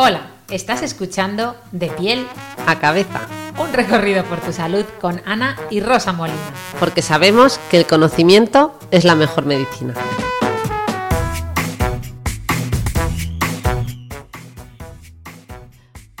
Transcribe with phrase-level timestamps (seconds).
[0.00, 2.24] Hola, estás escuchando De piel
[2.68, 3.26] a cabeza.
[3.58, 6.38] un recorrido por tu salud con Ana y Rosa Molina.
[6.78, 9.94] Porque sabemos que el conocimiento es la mejor medicina.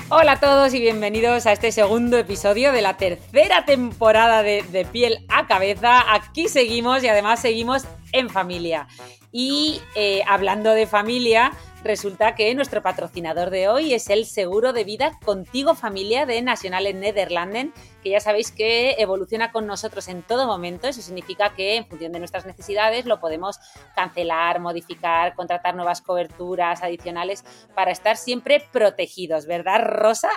[0.08, 4.86] Hola a todos y bienvenidos a este segundo episodio de la tercera temporada de, de
[4.86, 6.12] Piel a Cabeza.
[6.12, 8.88] Aquí seguimos y además seguimos en familia.
[9.30, 11.52] Y eh, hablando de familia,
[11.84, 16.84] resulta que nuestro patrocinador de hoy es el seguro de vida Contigo Familia de Nacional
[16.98, 20.88] Nederlanden, que ya sabéis que evoluciona con nosotros en todo momento.
[20.88, 23.58] Eso significa que en función de nuestras necesidades lo podemos
[23.94, 30.30] cancelar, modificar, contratar nuevas coberturas adicionales para estar siempre protegidos, ¿verdad, Rosa?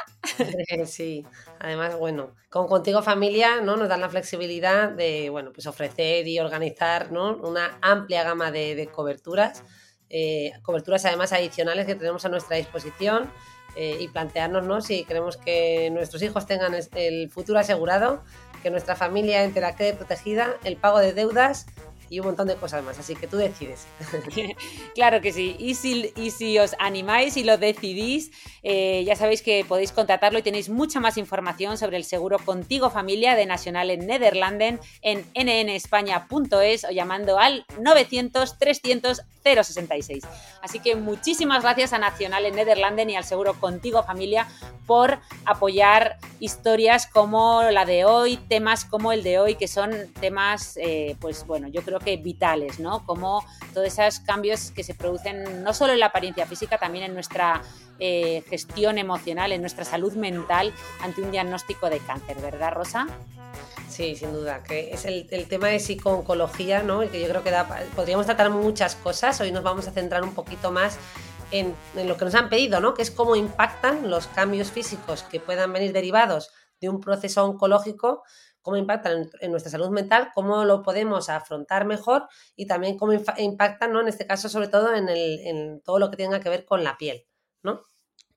[0.86, 1.26] Sí,
[1.60, 3.78] además, bueno, con Contigo Familia ¿no?
[3.78, 7.36] nos dan la flexibilidad de bueno, pues ofrecer y organizar ¿no?
[7.38, 9.64] una amplia gama de coberturas,
[10.12, 13.32] eh, coberturas además adicionales que tenemos a nuestra disposición
[13.76, 14.82] eh, y plantearnos ¿no?
[14.82, 18.22] si queremos que nuestros hijos tengan el futuro asegurado,
[18.62, 21.66] que nuestra familia entera quede protegida, el pago de deudas
[22.12, 23.00] y un montón de cosas más.
[23.00, 23.88] Así que tú decides.
[24.94, 25.56] Claro que sí.
[25.58, 28.32] Y si, y si os animáis y lo decidís,
[28.62, 32.90] eh, ya sabéis que podéis contratarlo y tenéis mucha más información sobre el seguro Contigo
[32.90, 40.24] Familia de Nacional en Nederlanden en nnespaña.es o llamando al 900 300 066.
[40.62, 44.48] Así que muchísimas gracias a Nacional en Nederlanden y al seguro Contigo Familia
[44.86, 50.78] por apoyar historias como la de hoy, temas como el de hoy, que son temas,
[50.78, 53.06] eh, pues bueno, yo creo que vitales, ¿no?
[53.06, 57.14] Como todos esos cambios que se producen no solo en la apariencia física, también en
[57.14, 57.62] nuestra
[58.00, 63.08] eh, gestión emocional, en nuestra salud mental ante un diagnóstico de cáncer, ¿verdad, Rosa?
[63.90, 67.02] Sí, sin duda, que es el, tema de psicooncología, ¿no?
[67.02, 69.40] El que yo creo que da, podríamos tratar muchas cosas.
[69.42, 70.98] Hoy nos vamos a centrar un poquito más
[71.52, 72.94] en lo que nos han pedido, ¿no?
[72.94, 78.24] Que es cómo impactan los cambios físicos que puedan venir derivados de un proceso oncológico,
[78.62, 83.92] cómo impactan en, nuestra salud mental, cómo lo podemos afrontar mejor y también cómo impactan,
[83.92, 84.02] ¿no?
[84.02, 86.84] En este caso, sobre todo en, el, en todo lo que tenga que ver con
[86.84, 87.26] la piel,
[87.64, 87.84] ¿no?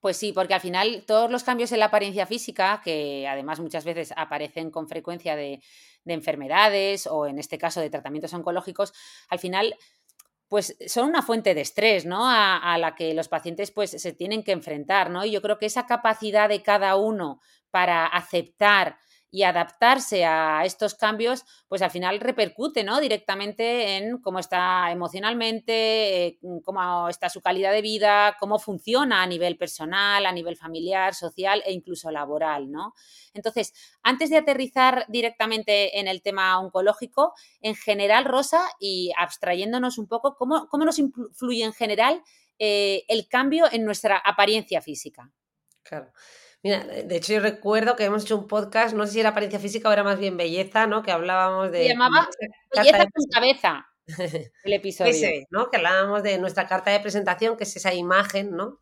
[0.00, 3.84] Pues sí, porque al final todos los cambios en la apariencia física, que además muchas
[3.84, 5.62] veces aparecen con frecuencia de,
[6.04, 8.92] de enfermedades o en este caso de tratamientos oncológicos,
[9.28, 9.74] al final
[10.48, 12.28] pues son una fuente de estrés, ¿no?
[12.28, 15.24] A, a la que los pacientes pues se tienen que enfrentar, ¿no?
[15.24, 18.98] Y yo creo que esa capacidad de cada uno para aceptar
[19.34, 23.00] y adaptarse a estos cambios, pues al final repercute, ¿no?
[23.00, 29.26] Directamente en cómo está emocionalmente, eh, cómo está su calidad de vida, cómo funciona a
[29.26, 32.94] nivel personal, a nivel familiar, social e incluso laboral, ¿no?
[33.32, 33.72] Entonces,
[34.04, 40.36] antes de aterrizar directamente en el tema oncológico, en general, Rosa, y abstrayéndonos un poco,
[40.36, 42.22] ¿cómo, cómo nos influye en general
[42.60, 45.28] eh, el cambio en nuestra apariencia física?
[45.82, 46.12] Claro.
[46.64, 49.60] Mira, de hecho yo recuerdo que hemos hecho un podcast, no sé si era apariencia
[49.60, 51.02] física o era más bien belleza, ¿no?
[51.02, 51.82] Que hablábamos de...
[51.82, 52.26] Se llamaba
[52.74, 53.86] Belleza de con cabeza,
[54.64, 55.10] el episodio.
[55.10, 55.70] Ese, ¿no?
[55.70, 58.80] Que hablábamos de nuestra carta de presentación, que es esa imagen, ¿no?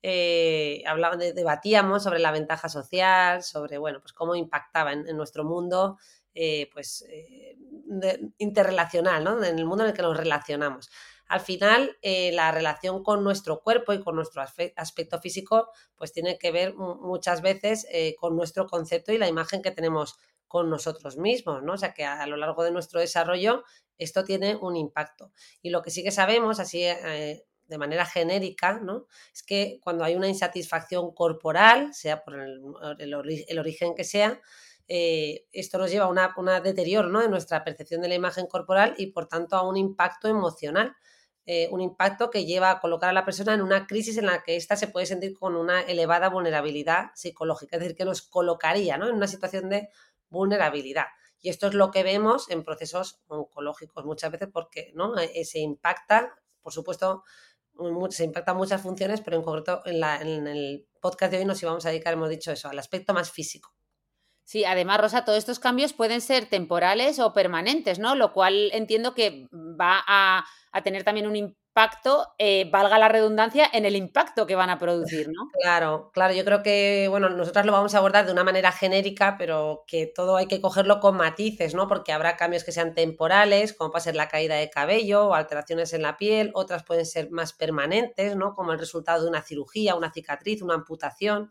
[0.00, 0.84] Eh,
[1.18, 5.98] de- debatíamos sobre la ventaja social, sobre, bueno, pues cómo impactaba en, en nuestro mundo,
[6.34, 9.42] eh, pues, eh, de- interrelacional, ¿no?
[9.42, 10.88] En el mundo en el que nos relacionamos.
[11.28, 16.12] Al final, eh, la relación con nuestro cuerpo y con nuestro aspe- aspecto físico, pues
[16.12, 20.18] tiene que ver mu- muchas veces eh, con nuestro concepto y la imagen que tenemos
[20.48, 21.72] con nosotros mismos, ¿no?
[21.74, 23.64] O sea que a, lo largo de nuestro desarrollo
[23.98, 25.32] esto tiene un impacto.
[25.62, 29.06] Y lo que sí que sabemos, así eh, de manera genérica, ¿no?
[29.32, 32.60] Es que cuando hay una insatisfacción corporal, sea por el,
[32.98, 34.40] el ori- el origen que sea,
[34.86, 37.20] esto nos lleva a una deterioro ¿no?
[37.20, 40.94] de nuestra percepción de la imagen corporal y por tanto a un impacto emocional.
[41.46, 44.42] Eh, un impacto que lleva a colocar a la persona en una crisis en la
[44.42, 48.96] que ésta se puede sentir con una elevada vulnerabilidad psicológica, es decir, que nos colocaría
[48.98, 49.08] ¿no?
[49.08, 49.88] en una situación de
[50.30, 51.06] vulnerabilidad.
[51.40, 55.16] Y esto es lo que vemos en procesos oncológicos muchas veces porque ¿no?
[55.18, 57.24] Eh, se impacta, por supuesto,
[58.10, 61.62] se impactan muchas funciones, pero en concreto en, la- en el podcast de hoy nos
[61.62, 63.73] íbamos a dedicar, hemos dicho eso, al aspecto más físico.
[64.44, 68.14] Sí, además, Rosa, todos estos cambios pueden ser temporales o permanentes, ¿no?
[68.14, 70.44] Lo cual entiendo que va a,
[70.82, 74.78] tener también un impacto impacto, eh, valga la redundancia, en el impacto que van a
[74.78, 75.50] producir, ¿no?
[75.60, 79.34] Claro, claro, yo creo que, bueno, nosotras lo vamos a abordar de una manera genérica,
[79.36, 81.88] pero que todo hay que cogerlo con matices, ¿no?
[81.88, 85.92] Porque habrá cambios que sean temporales, como puede ser la caída de cabello o alteraciones
[85.94, 88.54] en la piel, otras pueden ser más permanentes, ¿no?
[88.54, 91.50] Como el resultado de una cirugía, una cicatriz, una amputación.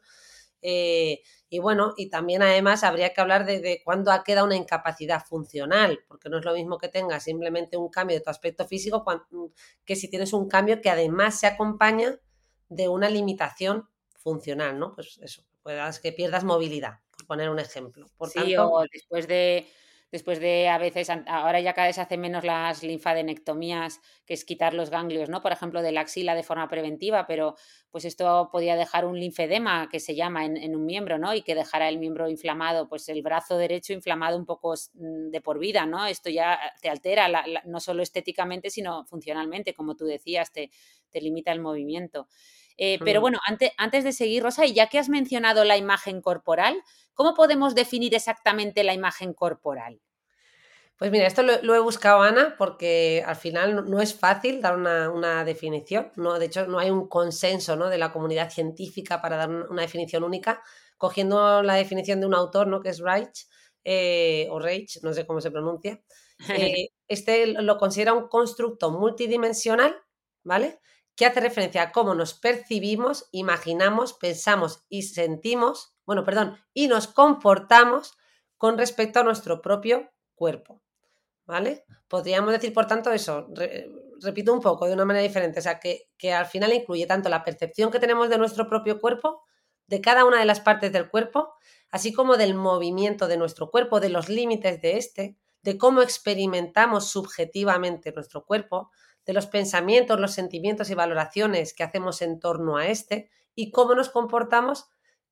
[0.63, 5.23] Eh, y bueno, y también además habría que hablar de, de cuándo queda una incapacidad
[5.23, 9.05] funcional, porque no es lo mismo que tengas simplemente un cambio de tu aspecto físico
[9.85, 12.17] que si tienes un cambio que además se acompaña
[12.69, 14.95] de una limitación funcional, ¿no?
[14.95, 18.07] Pues eso, puedas que pierdas movilidad, por poner un ejemplo.
[18.17, 19.67] Por sí, o después de
[20.13, 24.45] después de a veces, ahora ya cada vez se hacen menos las linfadenectomías, que es
[24.45, 25.41] quitar los ganglios, ¿no?
[25.41, 27.55] Por ejemplo, de la axila de forma preventiva, pero
[27.89, 31.33] pues esto podía dejar un linfedema, que se llama en, un miembro, ¿no?
[31.33, 35.41] Y que dejara el miembro inflamado, pues el brazo derecho inflamado un poco mm, de
[35.41, 36.05] por vida, ¿no?
[36.05, 37.27] Esto ya te altera,
[37.65, 40.69] no solo estéticamente, sino funcionalmente, como tú decías, te,
[41.09, 42.27] te limita el movimiento.
[42.77, 46.21] Eh, pero bueno, antes, antes de seguir, Rosa, y ya que has mencionado la imagen
[46.21, 46.81] corporal,
[47.13, 50.01] ¿cómo podemos definir exactamente la imagen corporal?
[50.97, 55.43] Pues mira, esto lo, he buscado, Ana, porque al final no, es fácil dar una,
[55.43, 56.11] definición.
[56.15, 57.89] No, de hecho, no hay un consenso ¿no?
[57.89, 60.61] de la comunidad científica para dar una definición única.
[60.97, 62.79] Cogiendo la definición de un autor, ¿no?
[62.79, 63.47] que es Reich,
[63.83, 66.01] eh, o Reich, no sé cómo se pronuncia,
[66.77, 69.95] eh, este lo considera un constructo multidimensional,
[70.43, 70.79] ¿vale?
[71.15, 77.07] Que hace referencia a cómo nos percibimos, imaginamos, pensamos y sentimos, bueno, perdón, y nos
[77.07, 78.17] comportamos
[78.57, 80.81] con respecto a nuestro propio cuerpo.
[81.45, 81.83] ¿Vale?
[82.07, 83.47] Podríamos decir, por tanto, eso,
[84.21, 87.27] repito un poco de una manera diferente, o sea, que, que al final incluye tanto
[87.27, 89.43] la percepción que tenemos de nuestro propio cuerpo,
[89.87, 91.53] de cada una de las partes del cuerpo,
[91.91, 97.09] así como del movimiento de nuestro cuerpo, de los límites de este, de cómo experimentamos
[97.09, 98.91] subjetivamente nuestro cuerpo,
[99.25, 103.95] de los pensamientos, los sentimientos y valoraciones que hacemos en torno a este y cómo
[103.95, 104.89] nos comportamos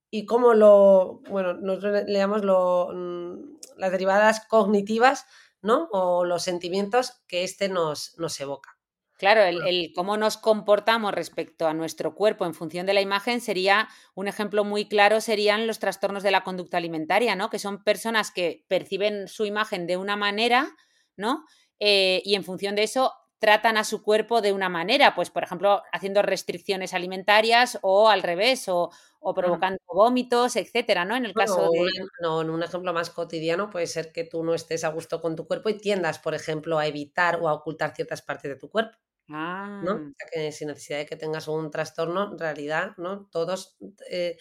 [0.10, 5.26] y cómo lo, bueno, nosotros leamos lo, mm, las derivadas cognitivas,
[5.62, 5.88] ¿no?
[5.92, 8.78] O los sentimientos que este nos, nos evoca.
[9.18, 13.40] Claro, el, el, cómo nos comportamos respecto a nuestro cuerpo en función de la imagen
[13.40, 17.50] sería un ejemplo muy claro, serían los trastornos de la conducta alimentaria, ¿no?
[17.50, 20.76] Que son personas que perciben su imagen de una manera,
[21.16, 21.46] ¿no?
[21.80, 25.44] Eh, y en función de eso tratan a su cuerpo de una manera, pues por
[25.44, 28.92] ejemplo, haciendo restricciones alimentarias o al revés, o,
[29.34, 31.16] provocando vómitos, etcétera, ¿no?
[31.16, 31.88] En el caso de...
[32.22, 35.36] No, en un ejemplo más cotidiano puede ser que tú no estés a gusto con
[35.36, 38.70] tu cuerpo y tiendas, por ejemplo, a evitar o a ocultar ciertas partes de tu
[38.70, 38.96] cuerpo.
[39.28, 39.82] Ah.
[39.84, 39.94] ¿no?
[39.94, 43.28] O sea que sin necesidad de que tengas un trastorno, en realidad, ¿no?
[43.32, 43.76] Todos
[44.08, 44.38] eh,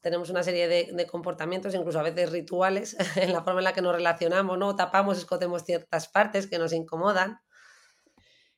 [0.00, 3.74] tenemos una serie de, de, comportamientos, incluso a veces rituales, en la forma en la
[3.74, 4.74] que nos relacionamos, ¿no?
[4.74, 7.42] Tapamos, escotemos ciertas partes que nos incomodan.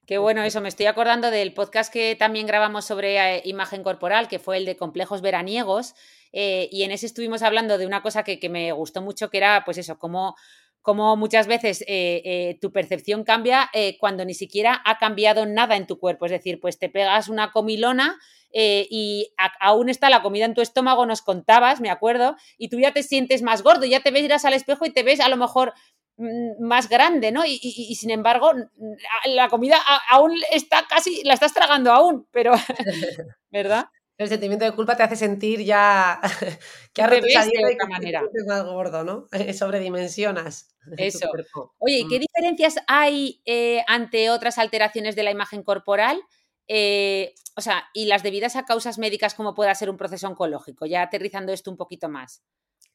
[0.06, 4.28] Qué bueno eso, me estoy acordando del podcast que también grabamos sobre eh, imagen corporal,
[4.28, 5.94] que fue el de complejos veraniegos,
[6.30, 9.62] eh, y en ese estuvimos hablando de una cosa que, me gustó mucho, que era
[9.64, 10.36] pues eso, como,
[10.82, 15.98] como muchas veces eh, tu percepción cambia cuando ni siquiera ha cambiado nada en tu
[15.98, 18.18] cuerpo, es decir, pues te pegas una comilona
[18.52, 22.92] y aún está la comida en tu estómago, nos contabas, me acuerdo, y tú ya
[22.92, 25.72] te sientes más gordo, ya te ves, al espejo y te ves a lo mejor
[26.16, 27.44] más grande, ¿no?
[27.44, 27.58] Y,
[27.94, 28.52] sin embargo,
[29.26, 29.78] la comida
[30.11, 32.52] aún está casi, la estás tragando aún, pero,
[33.50, 33.87] ¿verdad?
[34.16, 36.21] El sentimiento de culpa te hace sentir ya
[36.92, 38.23] que has roto de otra manera.
[38.47, 39.26] más gordo, ¿no?
[39.59, 40.68] Sobredimensionas.
[40.97, 41.28] Eso.
[41.78, 42.21] Oye, ¿y qué mm.
[42.21, 46.21] diferencias hay eh, ante otras alteraciones de la imagen corporal?
[46.68, 50.87] Eh, o sea, y las debidas a causas médicas como pueda ser un proceso oncológico,
[50.87, 52.42] ya aterrizando esto un poquito más.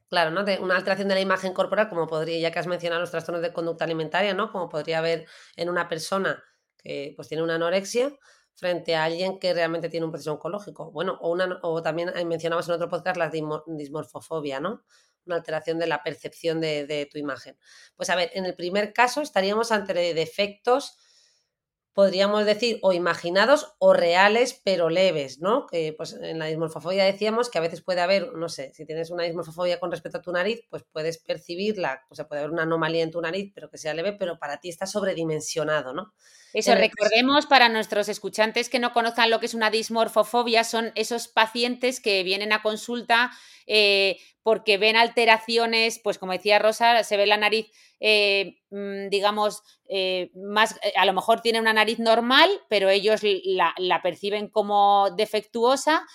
[0.09, 0.43] Claro, ¿no?
[0.63, 3.53] Una alteración de la imagen corporal, como podría, ya que has mencionado los trastornos de
[3.53, 4.51] conducta alimentaria, ¿no?
[4.51, 6.43] Como podría haber en una persona
[6.79, 8.11] que pues tiene una anorexia
[8.55, 10.91] frente a alguien que realmente tiene un proceso oncológico.
[10.91, 14.83] Bueno, o, una, o también mencionamos en otro podcast la dismorfofobia, ¿no?
[15.25, 17.55] Una alteración de la percepción de tu imagen.
[17.95, 20.97] Pues a ver, en el primer caso estaríamos ante defectos
[21.93, 25.67] podríamos decir, o imaginados o reales, pero leves, ¿no?
[25.67, 29.12] Que pues en la dismorfofobia decíamos que a veces puede haber, no sé, si tienes
[29.12, 32.63] una dismorfofobia con respecto a tu nariz, pues puedes percibirla, o sea, puede haber una
[32.63, 36.13] anomalía en tu nariz, pero que sea leve, pero para ti está sobredimensionado, ¿no?
[36.53, 41.27] Eso, recordemos para nuestros escuchantes que no conozcan lo que es una dismorfofobia, son esos
[41.27, 43.31] pacientes que vienen a consulta
[43.67, 49.61] eh, porque ven alteraciones, pues como decía Rosa, se ve la nariz, eh, mm, digamos,
[49.87, 55.11] eh, más, a lo mejor tiene una nariz normal, pero ellos la, la perciben como
[55.11, 56.05] defectuosa,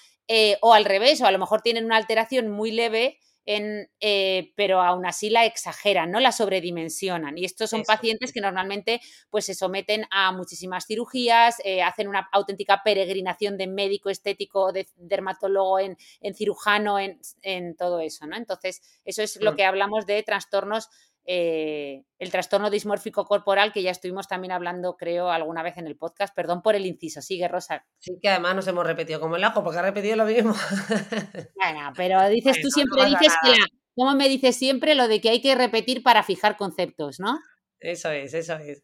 [0.62, 4.80] o al revés, o a lo mejor tienen una alteración muy leve en, eh, pero
[4.80, 7.36] aún así la exageran, no la sobredimensionan.
[7.36, 12.28] Y estos son pacientes que normalmente pues, se someten a muchísimas cirugías, eh, hacen una
[12.32, 15.96] auténtica peregrinación de médico estético, de dermatólogo, en,
[16.34, 18.26] cirujano, en, todo eso.
[18.26, 18.36] ¿no?
[18.36, 19.56] Entonces, eso es lo mm.
[19.56, 20.88] que hablamos de trastornos
[21.26, 25.96] eh, el trastorno dismórfico corporal, que ya estuvimos también hablando, creo, alguna vez en el
[25.96, 26.34] podcast.
[26.34, 27.22] Perdón por el inciso.
[27.22, 27.86] Sigue, Rosa.
[27.98, 30.54] Sí, que además nos hemos repetido como el ajo, porque ha repetido lo mismo.
[31.56, 35.30] Bueno, pero dices tú siempre, dices que la, ¿cómo me dices siempre lo de que
[35.30, 37.38] hay que repetir para fijar conceptos, no?
[37.80, 38.82] Eso es, eso es.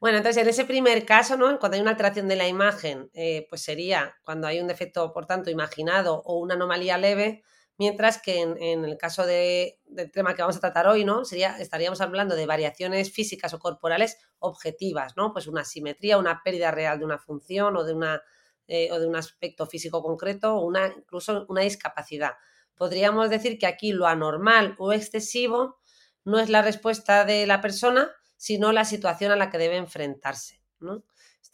[0.00, 1.58] Bueno, entonces en ese primer caso, ¿no?
[1.58, 5.26] Cuando hay una alteración de la imagen, eh, pues sería cuando hay un defecto, por
[5.26, 7.42] tanto, imaginado o una anomalía leve,
[7.76, 9.74] Mientras que en, el caso del
[10.12, 11.24] tema que vamos a tratar hoy, ¿no?
[11.24, 15.32] Sería, estaríamos hablando de variaciones físicas o corporales objetivas, ¿no?
[15.32, 18.22] Pues una simetría, una pérdida real de una función o de, una,
[18.68, 22.34] eh, o de un aspecto físico concreto o una, incluso una discapacidad.
[22.76, 25.78] Podríamos decir que aquí lo anormal o excesivo
[26.24, 30.60] no es la respuesta de la persona, sino la situación a la que debe enfrentarse.
[30.78, 31.02] ¿no?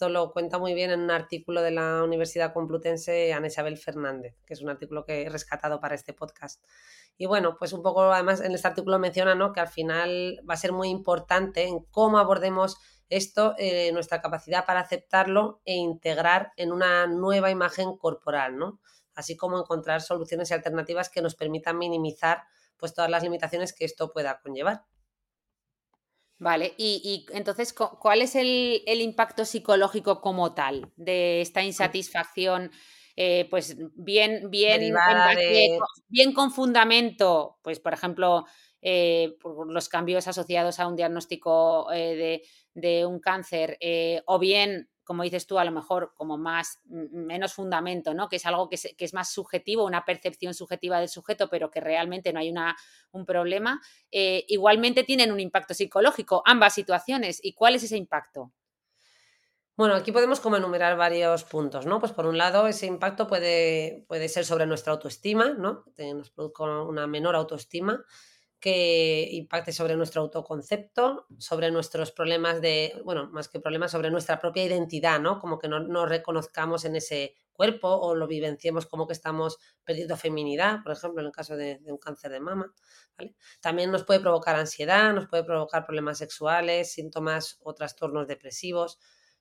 [0.01, 4.35] Esto lo cuenta muy bien en un artículo de la Universidad Complutense Ana Isabel Fernández,
[4.47, 6.65] que es un artículo que he rescatado para este podcast.
[7.19, 9.53] Y bueno, pues un poco además en este artículo menciona ¿no?
[9.53, 12.79] que al final va a ser muy importante en cómo abordemos
[13.11, 18.81] esto, eh, nuestra capacidad para aceptarlo e integrar en una nueva imagen corporal, ¿no?
[19.15, 22.45] Así como encontrar soluciones y alternativas que nos permitan minimizar
[22.79, 24.87] pues todas las limitaciones que esto pueda conllevar.
[26.41, 32.71] Vale, y, entonces, ¿cuál es el, impacto psicológico como tal de esta insatisfacción?
[33.15, 34.95] Eh, pues bien, bien,
[36.09, 38.47] bien con fundamento, pues por ejemplo,
[38.81, 42.43] eh, por los cambios asociados a un diagnóstico eh,
[42.73, 43.79] de, un cáncer,
[44.25, 48.29] o bien como dices tú, a lo mejor como más, menos fundamento, ¿no?
[48.29, 52.33] Que es algo que es, más subjetivo, una percepción subjetiva del sujeto, pero que realmente
[52.33, 52.77] no hay una,
[53.13, 53.81] un problema,
[54.11, 57.41] eh, igualmente tienen un impacto psicológico, ambas situaciones.
[57.43, 58.53] ¿Y cuál es ese impacto?
[59.77, 62.01] Bueno, aquí podemos como enumerar varios puntos, ¿no?
[62.01, 65.85] Pues por un lado, ese impacto puede, puede ser sobre nuestra autoestima, ¿no?
[65.97, 68.05] Nos produce una menor autoestima
[68.61, 74.39] que impacte sobre nuestro autoconcepto, sobre nuestros problemas de, bueno, más que problemas, sobre nuestra
[74.39, 75.39] propia identidad, ¿no?
[75.39, 80.17] Como que no nos reconozcamos en ese cuerpo o lo vivenciemos como que estamos perdiendo
[80.17, 82.73] feminidad, por ejemplo, en el caso de, un cáncer de mama.
[83.61, 88.99] También nos puede provocar ansiedad, nos puede provocar problemas sexuales, síntomas o trastornos depresivos.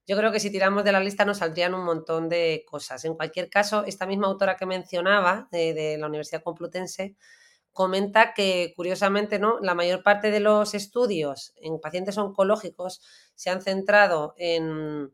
[0.08, 3.04] Yo creo que si tiramos de la lista nos saldrían un montón de cosas.
[3.04, 7.16] En cualquier caso, esta misma autora que mencionaba de la Universidad Complutense
[7.74, 9.60] comenta que curiosamente ¿no?
[9.62, 13.02] la mayor parte de los estudios en pacientes oncológicos
[13.36, 15.12] se han centrado en,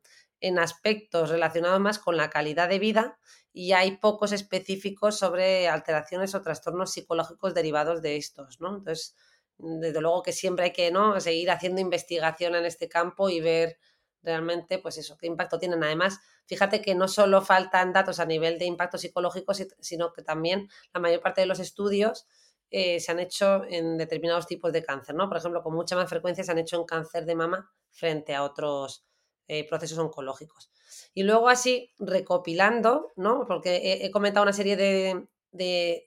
[0.60, 3.18] aspectos relacionados más con la calidad de vida
[3.52, 8.62] y hay pocos específicos sobre alteraciones o trastornos psicológicos derivados de estos.
[8.62, 8.78] ¿no?
[8.78, 9.16] Entonces,
[9.58, 11.20] desde luego que siempre hay que ¿no?
[11.20, 13.80] seguir haciendo investigación en este campo y ver
[14.22, 15.84] realmente, pues eso, qué impacto tienen.
[15.84, 20.70] Además, fíjate que no solo faltan datos a nivel de impacto psicológico, sino que también
[20.94, 22.28] la mayor parte de los estudios
[22.72, 25.28] eh, se han hecho en determinados tipos de cáncer, ¿no?
[25.28, 28.44] Por ejemplo, con mucha más frecuencia se han hecho en cáncer de mama frente a
[28.44, 29.06] otros
[29.48, 30.72] eh, procesos oncológicos.
[31.14, 33.46] Y luego así, recopilando, ¿no?
[33.48, 35.28] Porque he, comentado una serie de,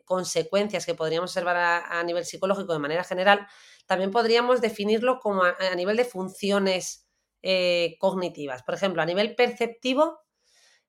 [0.05, 3.47] consecuencias que podríamos observar a, nivel psicológico de manera general,
[3.87, 7.07] también podríamos definirlo como a, nivel de funciones
[7.43, 8.63] eh, cognitivas.
[8.63, 10.21] Por ejemplo, a nivel perceptivo,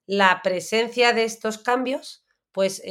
[0.06, 2.82] la presencia de estos cambios pues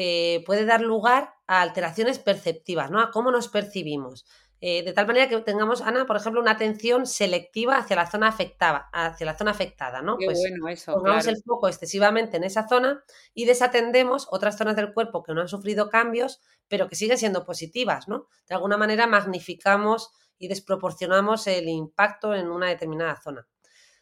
[0.46, 3.00] puede dar lugar a alteraciones perceptivas, ¿no?
[3.00, 4.24] A cómo nos percibimos.
[4.60, 8.26] Eh, de tal manera que tengamos, Ana, por ejemplo, una atención selectiva hacia la zona
[8.26, 10.16] afectada, hacia la zona afectada, ¿no?
[10.16, 14.92] pues bueno eso, pongamos el foco excesivamente en esa zona y desatendemos otras zonas del
[14.92, 18.26] cuerpo que no han sufrido cambios, pero que siguen siendo positivas, ¿no?
[18.48, 23.46] De alguna manera magnificamos y desproporcionamos el impacto en una determinada zona.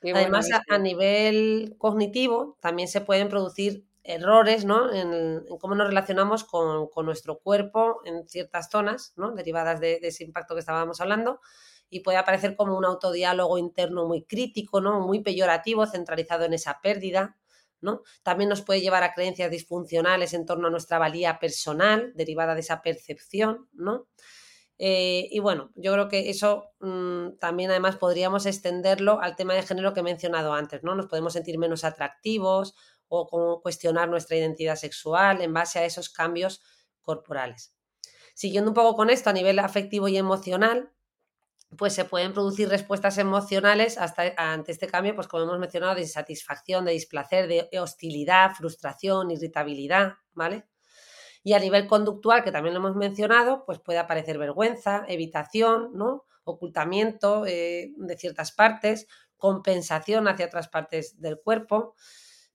[0.02, 4.92] Además, a, nivel cognitivo también se pueden producir errores ¿no?
[4.92, 9.32] en, cómo nos relacionamos con, nuestro cuerpo en ciertas zonas ¿no?
[9.32, 11.40] derivadas de, ese impacto que estábamos hablando
[11.88, 15.00] y puede aparecer como un autodiálogo interno muy crítico, ¿no?
[15.00, 17.36] muy peyorativo, centralizado en esa pérdida.
[17.80, 18.02] ¿no?
[18.22, 22.60] También nos puede llevar a creencias disfuncionales en torno a nuestra valía personal, derivada de
[22.60, 23.68] esa percepción.
[23.72, 24.08] ¿no?
[24.78, 29.62] Eh, y bueno, yo creo que eso mm, también además podríamos extenderlo al tema de
[29.62, 30.94] género que he mencionado antes, ¿no?
[30.94, 32.74] Nos podemos sentir menos atractivos
[33.08, 36.62] o cómo cuestionar nuestra identidad sexual en base a esos cambios
[37.02, 37.74] corporales.
[38.34, 40.92] Siguiendo un poco con esto a nivel afectivo y emocional,
[41.76, 46.02] pues se pueden producir respuestas emocionales hasta ante este cambio, pues como hemos mencionado, de
[46.02, 50.68] insatisfacción, de displacer, de hostilidad, frustración, irritabilidad, ¿vale?
[51.42, 56.24] Y a nivel conductual, que también lo hemos mencionado, pues puede aparecer vergüenza, evitación, ¿no?
[56.46, 61.94] ocultamiento eh, de ciertas partes, compensación hacia otras partes del cuerpo.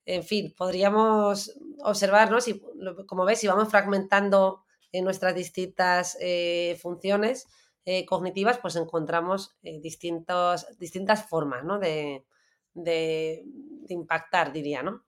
[0.05, 1.53] En fin, podríamos
[1.83, 2.41] observar, ¿no?
[2.41, 2.61] Si,
[3.07, 7.47] como ves, si vamos fragmentando en nuestras distintas eh, funciones
[7.85, 11.79] eh, cognitivas, pues encontramos distintos, distintas formas ¿no?
[11.79, 12.25] de,
[12.73, 15.03] de, de impactar, diría, ¿no?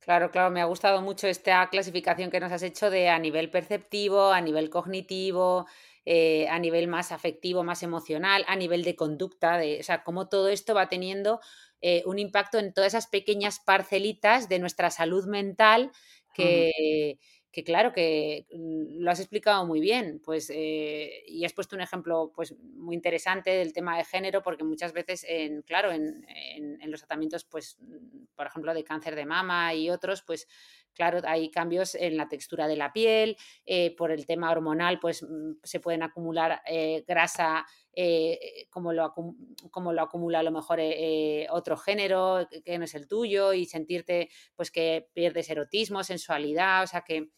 [0.00, 3.50] Claro, claro, me ha gustado mucho esta clasificación que nos has hecho de a nivel
[3.50, 5.66] perceptivo, a nivel cognitivo,
[6.04, 10.28] eh, a nivel más afectivo, más emocional, a nivel de conducta, de, o sea, cómo
[10.28, 11.40] todo esto va teniendo
[11.80, 15.92] eh, un impacto en todas esas pequeñas parcelitas de nuestra salud mental
[16.34, 17.18] que,
[17.56, 22.30] que claro, que lo has explicado muy bien, pues, eh, y has puesto un ejemplo
[22.34, 26.26] pues, muy interesante del tema de género, porque muchas veces, en, claro, en,
[26.82, 27.78] los tratamientos, pues,
[28.34, 30.46] por ejemplo, de cáncer de mama y otros, pues,
[30.92, 35.22] claro, hay cambios en la textura de la piel, eh, por el tema hormonal, pues,
[35.22, 37.64] mm, se pueden acumular eh, grasa
[38.70, 39.14] como, lo,
[39.70, 40.80] como lo acumula a lo mejor
[41.50, 46.86] otro género que no es el tuyo y sentirte, pues, que pierdes erotismo, sensualidad, o
[46.86, 47.30] sea, que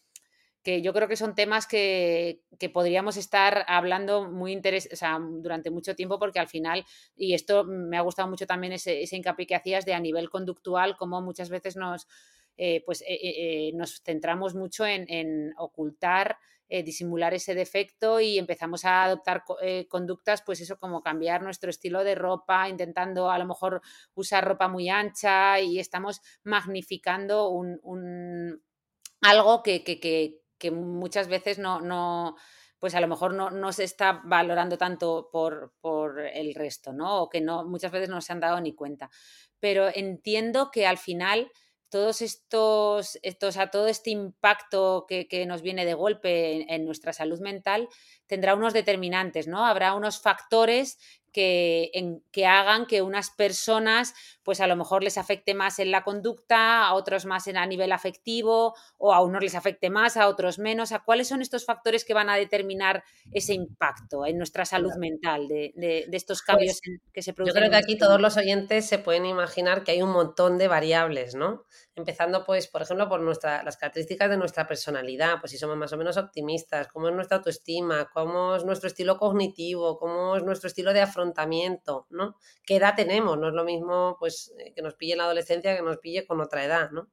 [0.63, 2.41] que yo creo que son temas que,
[2.73, 6.85] podríamos estar hablando muy interes o sea, durante mucho tiempo porque al final,
[7.15, 10.29] y esto me ha gustado mucho también ese, ese hincapié que hacías de a nivel
[10.29, 12.07] conductual, como muchas veces nos,
[12.57, 16.37] eh, pues, eh, eh, nos centramos mucho en, ocultar,
[16.69, 19.43] disimular ese defecto y empezamos a adoptar
[19.87, 23.81] conductas, pues eso como cambiar nuestro estilo de ropa, intentando a lo mejor
[24.13, 28.61] usar ropa muy ancha y estamos magnificando un,
[29.21, 32.35] algo que, que muchas veces no, no
[32.79, 37.23] pues a lo mejor no, no, se está valorando tanto por, por, el resto, ¿no?
[37.23, 39.09] O que no, muchas veces no se han dado ni cuenta.
[39.59, 41.51] Pero entiendo que al final
[41.89, 47.13] todos estos, estos a todo este impacto que, que nos viene de golpe en, nuestra
[47.13, 47.87] salud mental
[48.27, 49.65] tendrá unos determinantes, ¿no?
[49.65, 50.97] Habrá unos factores
[51.39, 55.89] que, en, que hagan que unas personas, pues a lo mejor les afecte más en
[55.89, 60.17] la conducta, a otros más en, a nivel afectivo, o a unos les afecte más,
[60.17, 60.91] a otros menos.
[60.91, 65.47] ¿A cuáles son estos factores que van a determinar ese impacto en nuestra salud mental
[65.47, 67.55] de, de, estos cambios pues, que se producen?
[67.55, 70.67] Yo creo que aquí todos los oyentes se pueden imaginar que hay un montón de
[70.67, 71.63] variables, ¿no?
[71.99, 75.91] Empezando, pues, por ejemplo, por nuestra, las características de nuestra personalidad, pues si somos más
[75.91, 80.67] o menos optimistas, cómo es nuestra autoestima, cómo es nuestro estilo cognitivo, cómo es nuestro
[80.67, 82.37] estilo de afrontamiento, ¿no?
[82.65, 83.37] ¿Qué edad tenemos?
[83.37, 86.25] No es lo mismo pues eh, que nos pille en la adolescencia que nos pille
[86.25, 87.09] con otra edad, ¿no?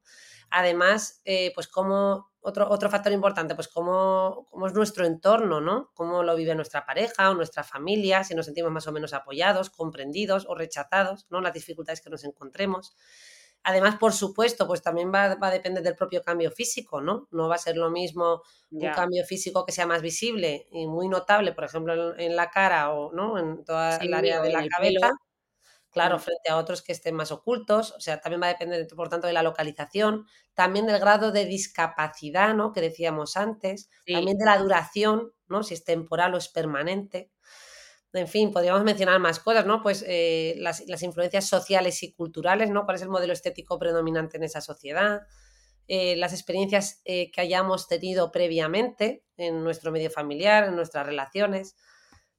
[0.50, 5.90] Además, eh, pues como otro, otro factor importante, pues cómo, cómo, es nuestro entorno, ¿no?
[5.94, 9.68] Cómo lo vive nuestra pareja o nuestra familia, si nos sentimos más o menos apoyados,
[9.68, 11.40] comprendidos o rechazados, ¿no?
[11.40, 12.94] Las dificultades que nos encontremos.
[13.68, 17.26] Además, por supuesto, pues también va, a depender del propio cambio físico, ¿no?
[17.32, 21.08] No va a ser lo mismo un cambio físico que sea más visible y muy
[21.08, 23.36] notable, por ejemplo, en, la cara o ¿no?
[23.40, 25.10] en toda el área de la cabeza.
[25.90, 26.20] Claro, mm.
[26.20, 29.26] frente a otros que estén más ocultos, o sea, también va a depender, por tanto,
[29.26, 32.72] de la localización, también del grado de discapacidad, ¿no?
[32.72, 35.64] Que decíamos antes, también de la duración, ¿no?
[35.64, 37.32] Si es temporal o es permanente
[38.16, 39.82] en fin, podríamos mencionar más cosas, ¿no?
[39.82, 42.84] Pues eh, las, influencias sociales y culturales, ¿no?
[42.84, 45.22] ¿Cuál es el modelo estético predominante en esa sociedad?
[45.88, 51.76] Eh, las experiencias eh, que hayamos tenido previamente en nuestro medio familiar, en nuestras relaciones.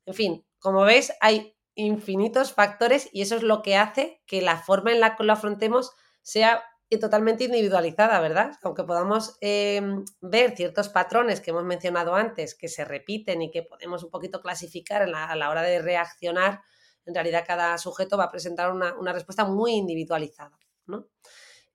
[0.06, 4.58] En fin, como ves, hay infinitos factores y eso es lo que hace que la
[4.58, 8.52] forma en la que lo afrontemos sea y totalmente individualizada, ¿verdad?
[8.62, 13.64] Aunque podamos em, ver ciertos patrones que hemos mencionado antes, que se repiten y que
[13.64, 16.62] podemos un poquito clasificar a la hora de reaccionar,
[17.08, 21.08] en realidad cada sujeto va a presentar una, respuesta muy individualizada, ¿no?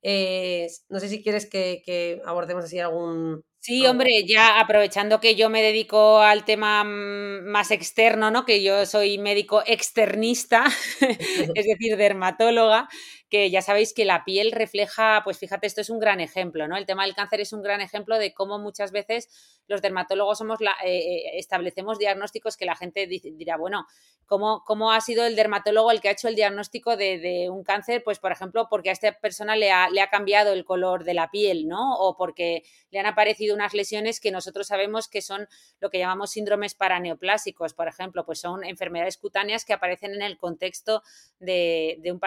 [0.03, 3.42] Eh, no sé si quieres que, abordemos así algún...
[3.59, 8.44] Sí, hombre, ya aprovechando que yo me dedico al tema mm, más externo, ¿no?
[8.44, 10.64] Que yo soy médico externista,
[11.55, 12.88] es decir, dermatóloga,
[13.33, 16.77] que ya sabéis que la piel refleja, pues fíjate, esto es un gran ejemplo, ¿no?
[16.77, 19.31] El tema del cáncer es un gran ejemplo de cómo muchas veces
[19.68, 23.87] los dermatólogos somos la, eh, eh, establecemos diagnósticos que la gente dirá, bueno,
[24.27, 28.03] ¿cómo, ¿cómo, ha sido el dermatólogo el que ha hecho el diagnóstico de, un cáncer?
[28.05, 31.14] Pues, por ejemplo, porque a esta persona le ha, le ha cambiado el color de
[31.14, 31.95] la piel, ¿no?
[31.95, 35.49] O porque le han aparecido unas lesiones que nosotros sabemos que son
[35.81, 40.37] lo que llamamos síndromes paraneoplásicos, por ejemplo, pues son enfermedades cutáneas que aparecen en el
[40.37, 41.03] contexto
[41.40, 42.21] de, un,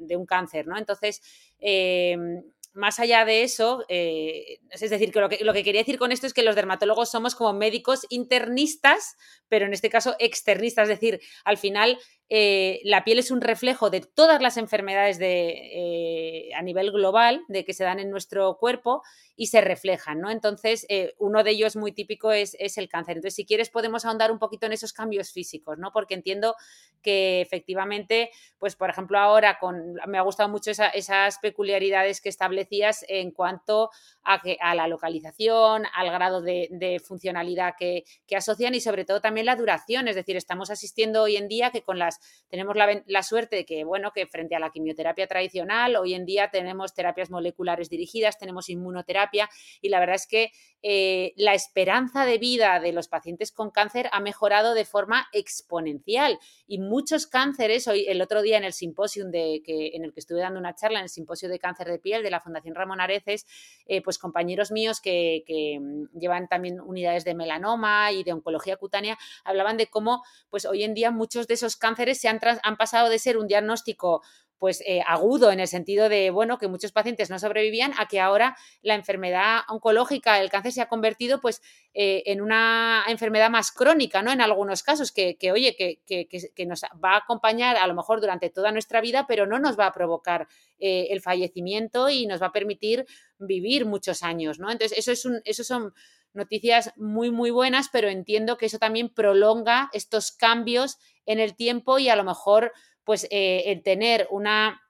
[0.00, 0.78] de un cáncer, ¿no?
[0.78, 1.22] Entonces,
[1.58, 2.42] em,
[2.74, 6.10] más allá de eso, eh, es decir, que lo, que lo, que quería decir con
[6.10, 9.16] esto es que los dermatólogos somos como médicos internistas,
[9.48, 11.98] pero en este caso externistas, es decir, al final
[12.30, 17.42] eh, la piel es un reflejo de todas las enfermedades de, eh, a nivel global
[17.48, 19.02] de que se dan en nuestro cuerpo
[19.36, 20.30] y se reflejan, ¿no?
[20.30, 23.16] Entonces, eh, uno de ellos muy típico es, el cáncer.
[23.16, 25.92] Entonces, si quieres, podemos ahondar un poquito en esos cambios físicos, ¿no?
[25.92, 26.54] Porque entiendo
[27.02, 29.58] que efectivamente, pues, por ejemplo, ahora
[30.06, 33.90] me ha gustado mucho esas peculiaridades que establecías en cuanto
[34.22, 39.46] a, que, a la localización, al grado de, funcionalidad que, asocian y sobre todo también
[39.46, 40.08] la duración.
[40.08, 42.13] Es decir, estamos asistiendo hoy en día que con las,
[42.48, 46.50] tenemos la, suerte de que, bueno, que frente a la quimioterapia tradicional, hoy en día
[46.50, 49.48] tenemos terapias moleculares dirigidas, tenemos inmunoterapia,
[49.80, 54.08] y la verdad es que eh, la esperanza de vida de los pacientes con cáncer
[54.12, 59.24] ha mejorado de forma exponencial y muchos cánceres, hoy el otro día en el simposio
[59.32, 62.22] que, en el que estuve dando una charla, en el simposio de cáncer de piel
[62.22, 63.46] de la Fundación Ramón Areces,
[63.86, 65.42] eh, pues compañeros míos que,
[65.80, 70.84] mm, llevan también unidades de melanoma y de oncología cutánea, hablaban de cómo pues hoy
[70.84, 74.22] en día muchos de esos cánceres se han, han pasado de ser un diagnóstico
[74.64, 78.18] pues eh, agudo en el sentido de, bueno, que muchos pacientes no sobrevivían a que
[78.18, 81.60] ahora la enfermedad oncológica, el cáncer se ha convertido pues
[81.92, 84.32] eh, en una enfermedad más crónica, ¿no?
[84.32, 88.48] En algunos casos, que, oye, que, que, nos va a acompañar a lo mejor durante
[88.48, 92.46] toda nuestra vida, pero no nos va a provocar eh, el fallecimiento y nos va
[92.46, 93.04] a permitir
[93.38, 94.70] vivir muchos años, ¿no?
[94.70, 95.92] Entonces, eso, es un, eso son
[96.34, 101.98] noticias muy, muy buenas, pero entiendo que eso también prolonga estos cambios en el tiempo
[101.98, 102.72] y a lo mejor
[103.04, 104.80] pues eh, el tener una,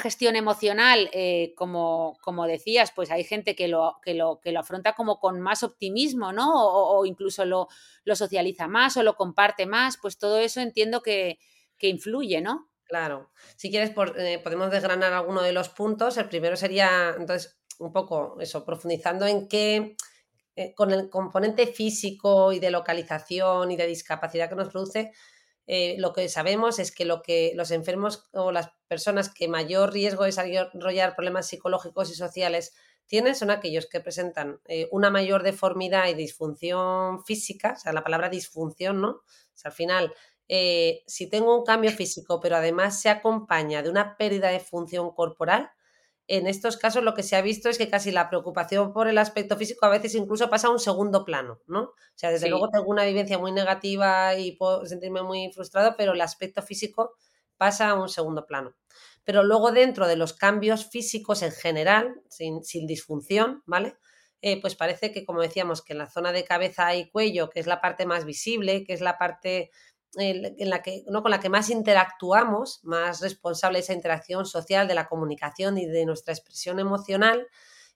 [0.00, 4.60] gestión emocional, eh, como, como, decías, pues hay gente que lo, que lo, que lo
[4.60, 6.50] afronta como con más optimismo, ¿no?
[6.54, 7.68] O, incluso lo,
[8.04, 11.38] lo, socializa más o lo comparte más, pues todo eso entiendo que,
[11.80, 12.70] influye, ¿no?
[12.84, 13.32] Claro.
[13.56, 16.16] Si quieres, eh, podemos desgranar alguno de los puntos.
[16.16, 19.96] El primero sería, entonces, un poco eso, profundizando en qué,
[20.74, 25.12] con el componente físico y de localización y de discapacidad que nos produce,
[25.66, 29.92] eh, lo que sabemos es que, lo que los enfermos o las personas que mayor
[29.92, 32.74] riesgo de desarrollar problemas psicológicos y sociales
[33.06, 38.02] tienen son aquellos que presentan eh, una mayor deformidad y disfunción física, o sea, la
[38.02, 39.08] palabra disfunción, ¿no?
[39.10, 39.22] O
[39.54, 40.14] sea, al final,
[40.48, 45.12] eh, si tengo un cambio físico, pero además se acompaña de una pérdida de función
[45.12, 45.70] corporal,
[46.32, 49.18] en estos casos lo que se ha visto es que casi la preocupación por el
[49.18, 51.82] aspecto físico a veces incluso pasa a un segundo plano, ¿no?
[51.82, 56.14] O sea, desde luego tengo una vivencia muy negativa y puedo sentirme muy frustrado, pero
[56.14, 57.12] el aspecto físico
[57.58, 58.74] pasa a un segundo plano.
[59.24, 63.98] Pero luego dentro de los cambios físicos en general, sin, disfunción, ¿vale?
[64.40, 67.60] Eh, pues parece que, como decíamos, que en la zona de cabeza y cuello, que
[67.60, 69.70] es la parte más visible, que es la parte
[70.16, 71.22] en la que, ¿no?
[71.22, 76.04] con la que más interactuamos, más responsable esa interacción social, de la comunicación y de
[76.04, 77.46] nuestra expresión emocional,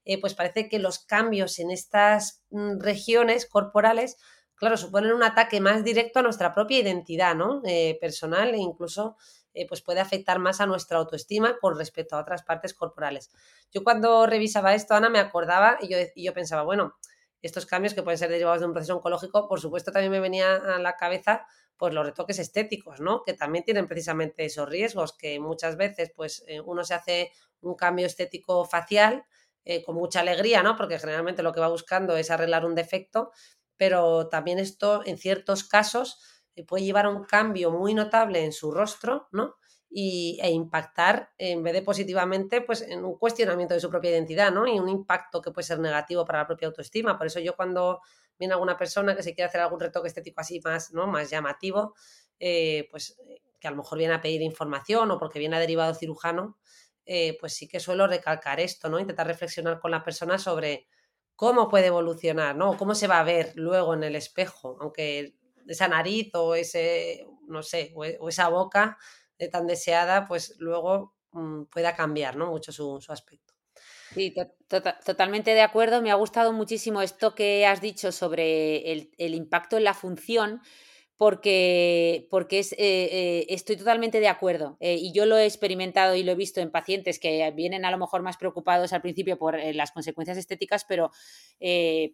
[0.04, 4.16] eh, pues parece que los cambios en estas mm, regiones corporales,
[4.54, 7.60] claro, suponen un ataque más directo a nuestra propia identidad ¿no?
[7.64, 9.16] Eh, personal e incluso
[9.52, 13.30] eh, pues puede afectar más a nuestra autoestima con respecto a otras partes corporales.
[13.72, 16.94] Yo cuando revisaba esto, Ana, me acordaba y yo, y yo pensaba, bueno,
[17.42, 20.56] estos cambios que pueden ser derivados de un proceso oncológico, por supuesto también me venía
[20.56, 23.22] a la cabeza pues los retoques estéticos, ¿no?
[23.24, 27.74] Que también tienen precisamente esos riesgos, que muchas veces pues eh, uno se hace un
[27.74, 29.24] cambio estético facial
[29.64, 30.76] eh, con mucha alegría, ¿no?
[30.76, 33.32] Porque generalmente lo que va buscando es arreglar un defecto,
[33.76, 36.18] pero también esto en ciertos casos
[36.54, 39.56] eh, puede llevar a un cambio muy notable en su rostro, ¿no?
[39.90, 44.52] Y, e impactar, en vez de positivamente, pues en un cuestionamiento de su propia identidad,
[44.52, 44.66] ¿no?
[44.66, 47.16] Y un impacto que puede ser negativo para la propia autoestima.
[47.18, 48.00] Por eso yo cuando
[48.38, 51.06] viene alguna persona que se quiere hacer algún retoque estético así más, ¿no?
[51.06, 51.94] más llamativo,
[52.38, 55.60] eh, pues eh, que a lo mejor viene a pedir información o porque viene a
[55.60, 56.58] derivado cirujano,
[57.06, 58.98] eh, pues sí que suelo recalcar esto, ¿no?
[58.98, 60.88] Intentar reflexionar con la persona sobre
[61.36, 62.76] cómo puede evolucionar, ¿no?
[62.76, 67.62] Cómo se va a ver luego en el espejo, aunque esa nariz o ese, no
[67.62, 68.98] sé, o, e, esa boca
[69.52, 72.46] tan deseada, pues luego mm, pueda cambiar, ¿no?
[72.48, 73.55] Mucho su aspecto.
[74.14, 74.34] Sí,
[74.68, 76.02] tota-, totalmente de acuerdo.
[76.02, 80.60] Me ha gustado muchísimo esto que has dicho sobre el, impacto en la función,
[81.16, 84.76] porque, porque es, eh, eh, estoy totalmente de acuerdo.
[84.80, 87.90] Eh, y yo lo he experimentado y lo he visto en pacientes que vienen a
[87.90, 91.10] lo mejor más preocupados al principio por las consecuencias estéticas, pero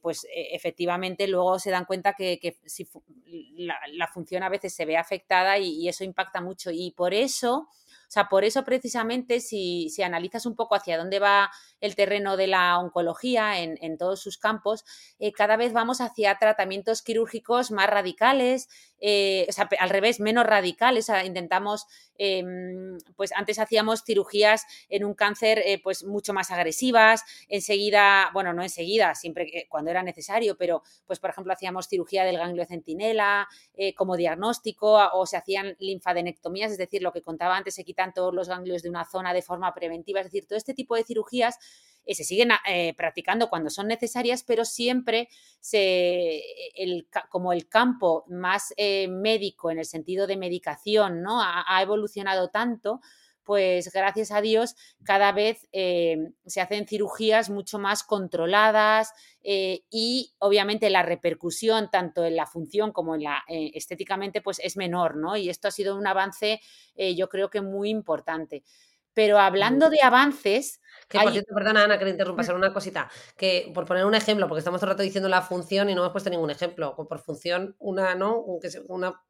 [0.01, 2.89] pues efectivamente luego se dan cuenta que, si
[3.57, 6.71] la, función a veces se ve afectada y eso impacta mucho.
[6.71, 7.69] Y por eso
[8.13, 12.47] sea, por eso precisamente si, si analizas un poco hacia dónde va el terreno de
[12.47, 14.85] la oncología en, en todos sus campos,
[15.19, 18.69] eh, cada vez vamos hacia tratamientos quirúrgicos más radicales,
[19.01, 21.05] eh, o sea, al revés, menos radicales.
[21.05, 21.87] O sea, intentamos,
[22.19, 28.53] em, pues antes hacíamos cirugías en un cáncer eh, pues mucho más agresivas, enseguida, bueno,
[28.53, 33.49] no enseguida, siempre cuando era necesario, pero pues por ejemplo hacíamos cirugía del ganglio centinela
[33.97, 38.49] como diagnóstico o se hacían linfadenectomías, es decir, lo que contaba antes, se todos los
[38.49, 41.59] ganglios de una zona de forma preventiva, es decir, todo este tipo de cirugías
[42.05, 45.29] eh, se siguen eh, practicando cuando son necesarias, pero siempre
[45.61, 46.43] se,
[46.75, 51.41] el, como el campo más eh, médico en el sentido de medicación ¿no?
[51.41, 53.01] ha, evolucionado tanto,
[53.45, 54.75] pues gracias a Dios
[55.05, 62.47] cada vez se hacen cirugías mucho más controladas y obviamente la repercusión tanto en la
[62.47, 65.37] función como en la estéticamente pues es menor, ¿no?
[65.37, 66.61] Y esto ha sido un avance
[67.17, 68.65] yo creo que muy importante.
[69.15, 70.81] Pero hablando de avances.
[71.07, 73.11] Que por cierto, perdona Ana que te interrumpa, solo una cosita.
[73.37, 76.01] Que por poner un ejemplo, porque estamos todo el rato diciendo la función y no
[76.01, 76.95] hemos puesto ningún ejemplo.
[76.97, 78.43] Por función, una, ¿no?
[78.63, 79.21] Que se, una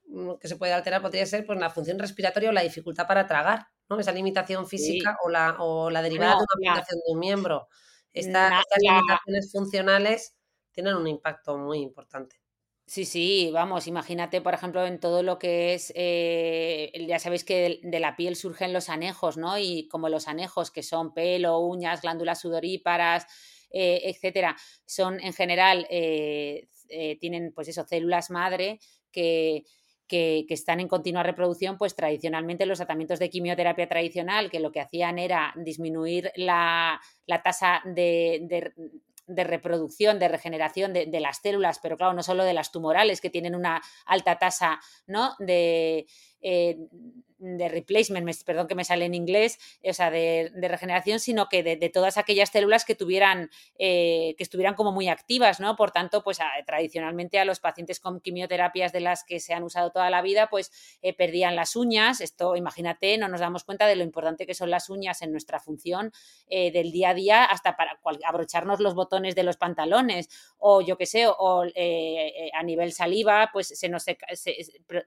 [0.41, 3.67] que se puede alterar podría ser pues, la función respiratoria o la dificultad para tragar,
[3.97, 4.01] ¿no?
[4.01, 7.69] Esa limitación física o, la, o la derivada de una amputación de un miembro.
[8.13, 10.37] estas limitaciones funcionales
[10.73, 12.43] tienen un impacto muy importante.
[12.87, 17.81] Sí, sí, vamos, imagínate, por ejemplo, en todo lo que es, eh, ya sabéis que
[17.83, 19.57] de, la piel surgen los anejos, ¿no?
[19.57, 23.27] Y como los anejos, que son pelo, uñas, glándulas sudoríparas,
[23.71, 26.69] eh, etcétera, son en general, eh,
[27.21, 29.65] tienen pues eso, células madre que,
[30.13, 34.81] que, están en continua reproducción, pues tradicionalmente los tratamientos de quimioterapia tradicional, que lo que
[34.81, 37.01] hacían era disminuir la,
[37.43, 38.73] tasa de,
[39.27, 43.31] de reproducción, de regeneración de, las células, pero claro, no solo de las tumorales, que
[43.31, 45.35] tienen una alta tasa ¿no?
[45.39, 46.07] de,
[46.43, 46.77] eh,
[47.43, 51.89] de replacement, perdón que me sale en inglés, o sea, de, regeneración, sino que de,
[51.91, 55.75] todas aquellas células que tuvieran, eh, que estuvieran como muy activas, ¿no?
[55.77, 59.91] Por tanto, pues tradicionalmente a los pacientes con quimioterapias de las que se han usado
[59.91, 60.71] toda la vida, pues
[61.03, 62.21] eh, perdían las uñas.
[62.21, 65.59] Esto, imagínate, no nos damos cuenta de lo importante que son las uñas en nuestra
[65.59, 66.13] función
[66.49, 70.29] eh, del día a día, hasta para abrocharnos los botones de los pantalones,
[70.59, 74.05] o yo qué sé, o a nivel saliva, pues se nos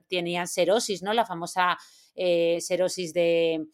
[0.08, 1.14] tenían serosis, ¿no?
[1.26, 1.76] Famosa
[2.14, 3.66] eh, serosis mm, de,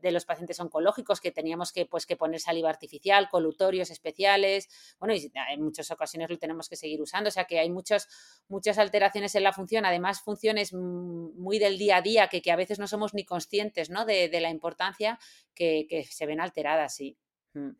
[0.00, 4.68] de, los pacientes oncológicos que teníamos que, pues, que poner saliva artificial, colutorios especiales.
[4.98, 7.28] Bueno, y en muchas ocasiones lo tenemos que seguir usando.
[7.28, 8.08] O sea que hay muchas,
[8.48, 12.56] muchas alteraciones en la función, además funciones muy del día a día que, que a
[12.56, 14.04] veces no somos ni conscientes ¿no?
[14.04, 15.18] De, de, la importancia
[15.54, 17.18] que, que, se ven alteradas, sí.
[17.54, 17.70] Mm.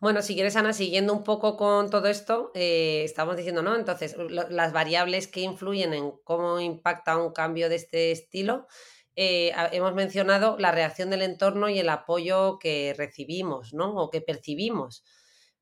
[0.00, 3.74] Bueno, si quieres, Ana, siguiendo un poco con todo esto, eh, estamos diciendo, ¿no?
[3.74, 8.68] Entonces, las variables que influyen en cómo impacta un cambio de este estilo,
[9.16, 13.92] eh, hemos mencionado la reacción del entorno y el apoyo que recibimos, ¿no?
[13.96, 15.02] O que percibimos.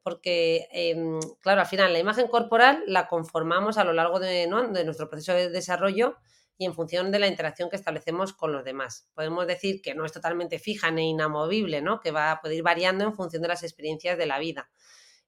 [0.02, 4.84] Porque, em, claro, al final la imagen corporal la conformamos a lo largo de, de
[4.84, 6.16] nuestro proceso de desarrollo
[6.58, 9.08] y en función de la interacción que establecemos con los demás.
[9.14, 12.00] Podemos decir que no es totalmente fija ni inamovible, ¿no?
[12.00, 14.70] que va a poder ir variando en función de las experiencias de la vida.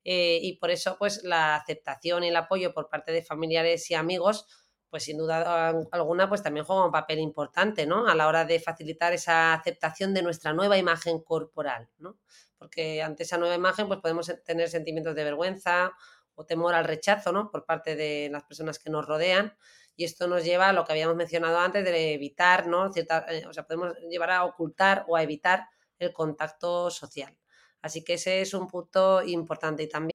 [0.04, 3.94] Eh, y por eso, pues, la aceptación y el apoyo por parte de familiares y
[3.94, 4.46] amigos,
[4.88, 8.08] pues sin duda alguna, pues también juega un papel importante, ¿no?
[8.08, 12.16] A la hora de facilitar esa aceptación de nuestra nueva imagen corporal, ¿no?
[12.56, 15.92] Porque ante esa nueva imagen, pues podemos tener sentimientos de vergüenza
[16.34, 17.50] o temor al rechazo, ¿no?
[17.50, 19.58] Por parte de las personas que nos rodean
[19.98, 22.92] y esto nos lleva a lo que habíamos mencionado antes de evitar, ¿no?
[22.92, 25.66] Cierta, eh, o sea, podemos llevar a ocultar o a evitar
[25.98, 27.36] el contacto social.
[27.82, 30.12] Así que ese es un punto importante y también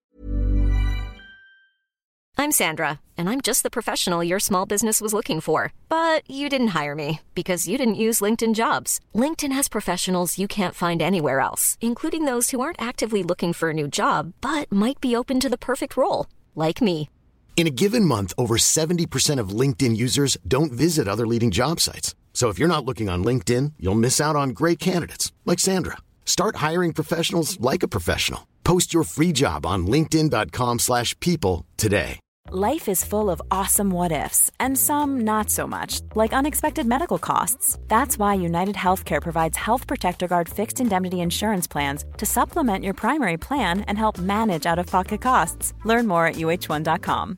[2.35, 5.71] I'm Sandra, and I'm just the professional your small business was looking for.
[5.87, 8.99] But you didn't hire me because you didn't use LinkedIn jobs.
[9.13, 13.69] LinkedIn has professionals you can't find anywhere else, including those who aren't actively looking for
[13.69, 17.09] a new job but might be open to the perfect role, like me.
[17.55, 22.13] In a given month, over 70% of LinkedIn users don't visit other leading job sites.
[22.33, 25.97] So if you're not looking on LinkedIn, you'll miss out on great candidates like Sandra.
[26.25, 28.47] Start hiring professionals like a professional.
[28.65, 32.19] Post your free job on linkedin.com/people today.
[32.51, 37.17] Life is full of awesome what ifs and some not so much, like unexpected medical
[37.17, 37.79] costs.
[37.87, 42.93] That's why United Healthcare provides Health Protector Guard fixed indemnity insurance plans to supplement your
[42.93, 45.73] primary plan and help manage out-of-pocket costs.
[45.85, 47.37] Learn more at uh1.com.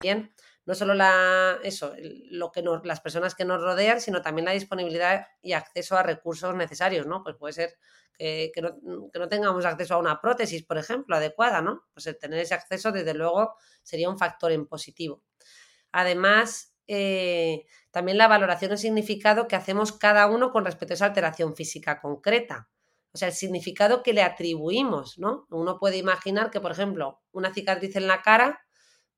[0.00, 0.32] Bien,
[0.66, 1.94] no solo la, eso,
[2.30, 6.54] lo que las personas que nos rodean, sino también la disponibilidad y acceso a recursos
[6.54, 7.22] necesarios, ¿no?
[7.22, 7.78] Pues puede ser
[8.18, 8.76] que, que, no,
[9.12, 11.84] que, no, tengamos acceso a una prótesis, por ejemplo, adecuada, ¿no?
[11.94, 15.22] Pues el tener ese acceso, desde luego, sería un factor en positivo.
[15.92, 21.06] Además, eh, también la valoración del significado que hacemos cada uno con respecto a esa
[21.06, 22.68] alteración física concreta.
[23.12, 25.46] O sea, el significado que le atribuimos, ¿no?
[25.50, 28.65] Uno puede imaginar que, por ejemplo, una cicatriz en la cara,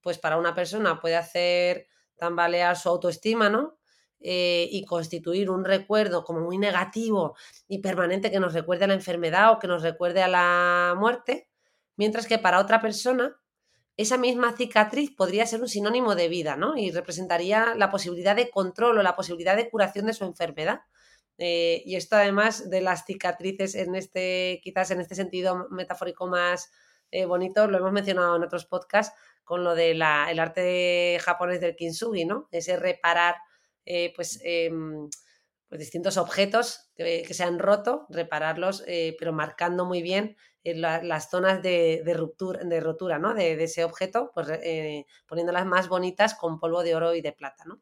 [0.02, 3.78] pues para una persona puede hacer tambalear su autoestima, ¿no?
[4.20, 7.36] Eh, y constituir un recuerdo como muy negativo
[7.68, 11.48] y permanente que nos recuerde a la enfermedad o que nos recuerde a la muerte,
[11.96, 13.36] mientras que para otra persona
[13.96, 16.76] esa misma cicatriz podría ser un sinónimo de vida, ¿no?
[16.76, 20.80] Y representaría la posibilidad de control o la posibilidad de curación de su enfermedad.
[21.36, 26.70] Eh, y esto además de las cicatrices en este, quizás en este sentido metafórico más
[27.10, 29.16] eh, bonito, lo hemos mencionado en otros podcasts
[29.48, 32.48] con lo del el arte japonés del kintsugi, ¿no?
[32.52, 33.36] Ese reparar
[33.86, 35.08] eh, pues, em,
[35.66, 38.84] pues, distintos objetos que, se han roto, repararlos,
[39.18, 40.36] pero marcando muy bien
[40.74, 43.34] las zonas de, ruptura, de rotura ¿no?
[43.34, 47.64] de, ese objeto, pues eh, poniéndolas más bonitas con polvo de oro y de plata.
[47.66, 47.80] ¿no?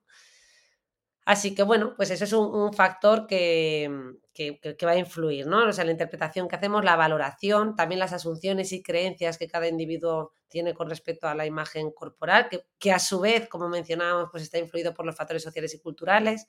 [1.27, 3.91] Así que bueno, pues eso es un, factor que,
[4.33, 5.67] que, va a influir, ¿no?
[5.69, 9.67] O sea, la interpretación que hacemos, la valoración, también las asunciones y creencias que cada
[9.67, 14.29] individuo tiene con respecto a la imagen corporal, que, que a su vez, como mencionábamos,
[14.31, 16.47] pues está influido por los factores sociales y culturales.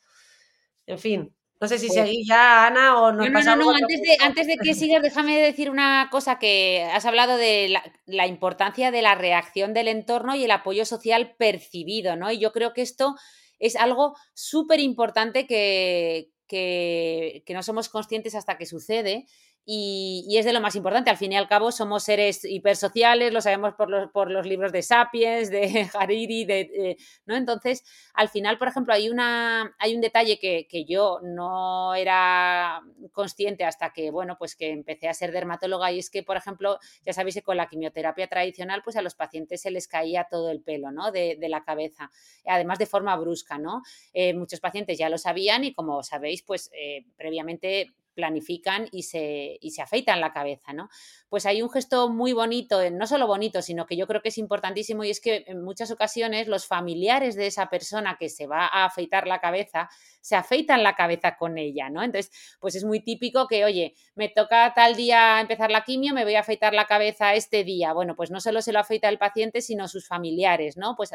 [0.85, 3.99] En fin, no sé si pues seguís ya, Ana, o nos no, no, no, antes
[3.99, 7.73] de, antes de que sigas, déjame decir una cosa que has hablado de
[8.05, 12.31] la, importancia de la reacción del entorno y el apoyo social percibido, ¿no?
[12.31, 13.15] Y yo creo que esto
[13.59, 19.25] es algo súper importante que, que, que, no somos conscientes hasta que sucede
[19.69, 21.09] y, es de lo más importante.
[21.09, 24.71] Al fin y al cabo, somos seres hipersociales, lo sabemos por los, por los libros
[24.71, 27.35] de Sapiens, de Hariri, de, eh, ¿no?
[27.35, 32.81] Entonces, al final, por ejemplo, hay, una, hay un detalle que, que, yo no era
[33.11, 36.79] consciente hasta que, bueno, pues que empecé a ser dermatóloga y es que, por ejemplo,
[37.05, 40.49] ya sabéis que con la quimioterapia tradicional, pues a los pacientes se les caía todo
[40.49, 41.11] el pelo, ¿no?
[41.11, 42.09] De, de la cabeza,
[42.45, 43.81] además de forma brusca, ¿no?
[44.13, 49.59] Eh, muchos pacientes ya lo sabían y como sabéis, pues eh, previamente planifican y se,
[49.61, 50.89] y se afeitan la cabeza, ¿no?
[51.29, 54.39] Pues hay un gesto muy bonito, no solo bonito, sino que yo creo que es
[54.39, 58.65] importantísimo y es que en muchas ocasiones los familiares de esa persona que se va
[58.65, 59.87] a afeitar la cabeza
[60.19, 62.01] se afeitan la cabeza con ella, ¿no?
[62.01, 66.23] Entonces, pues es muy típico que, oye, me toca tal día empezar la quimio, me
[66.23, 67.93] voy a afeitar la cabeza este día.
[67.93, 70.95] Bueno, pues no solo se lo afeita el paciente, sino sus familiares, ¿no?
[70.97, 71.11] Pues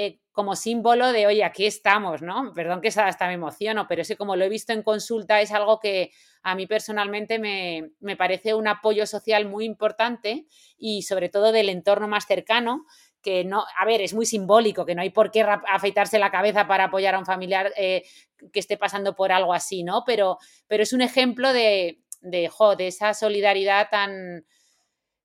[0.00, 2.52] eh, como símbolo de, oye, aquí estamos, ¿no?
[2.54, 5.80] Perdón que hasta me emociono, pero ese como lo he visto en consulta es algo
[5.80, 6.12] que
[6.44, 11.68] a mí personalmente me, me parece un apoyo social muy importante y sobre todo del
[11.68, 12.84] entorno más cercano,
[13.20, 16.68] que no, a ver, es muy simbólico, que no hay por qué afeitarse la cabeza
[16.68, 18.04] para apoyar a un familiar eh,
[18.52, 20.04] que esté pasando por algo así, ¿no?
[20.06, 24.44] Pero, pero es un ejemplo de, de, de esa solidaridad tan,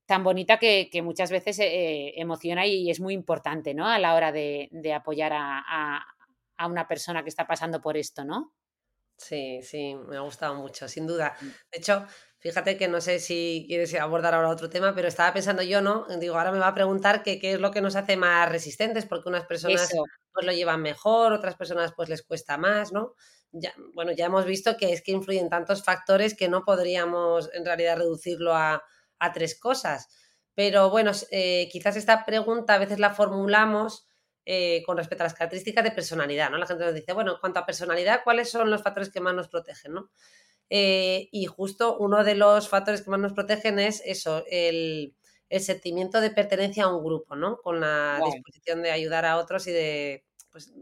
[0.06, 3.88] tan bonita que, muchas veces eh, emociona y es muy importante, ¿no?
[3.88, 6.06] A la hora de, apoyar a,
[6.66, 8.54] una persona que está pasando por esto, ¿no?
[9.18, 11.36] Sí, sí, me ha gustado mucho, sin duda.
[11.40, 11.46] Mm.
[11.46, 12.06] De hecho,
[12.40, 16.06] fíjate que no sé si quieres abordar ahora otro tema, pero estaba pensando yo, ¿no?
[16.20, 19.30] Digo, ahora me va a preguntar qué es lo que nos hace más resistentes, porque
[19.30, 19.92] unas personas
[20.34, 23.14] pues lo llevan mejor, otras personas pues les cuesta más, ¿no?
[23.52, 27.66] Ya, bueno, ya hemos visto que es que influyen tantos factores que no podríamos en
[27.66, 28.84] realidad reducirlo a,
[29.24, 30.10] a tres cosas.
[30.56, 34.08] Pero bueno, eh, quizás esta pregunta a veces la formulamos
[34.46, 36.58] eh, con respecto a las características de personalidad, ¿no?
[36.58, 39.34] La gente nos dice, bueno, en cuanto a personalidad, ¿cuáles son los factores que más
[39.34, 40.10] nos protegen, ¿no?
[40.70, 45.16] Eh, y justo uno de los factores que más nos protegen es eso, el,
[45.60, 47.58] sentimiento de pertenencia a un grupo, ¿no?
[47.58, 50.74] Con la disposición de ayudar a otros y de pues,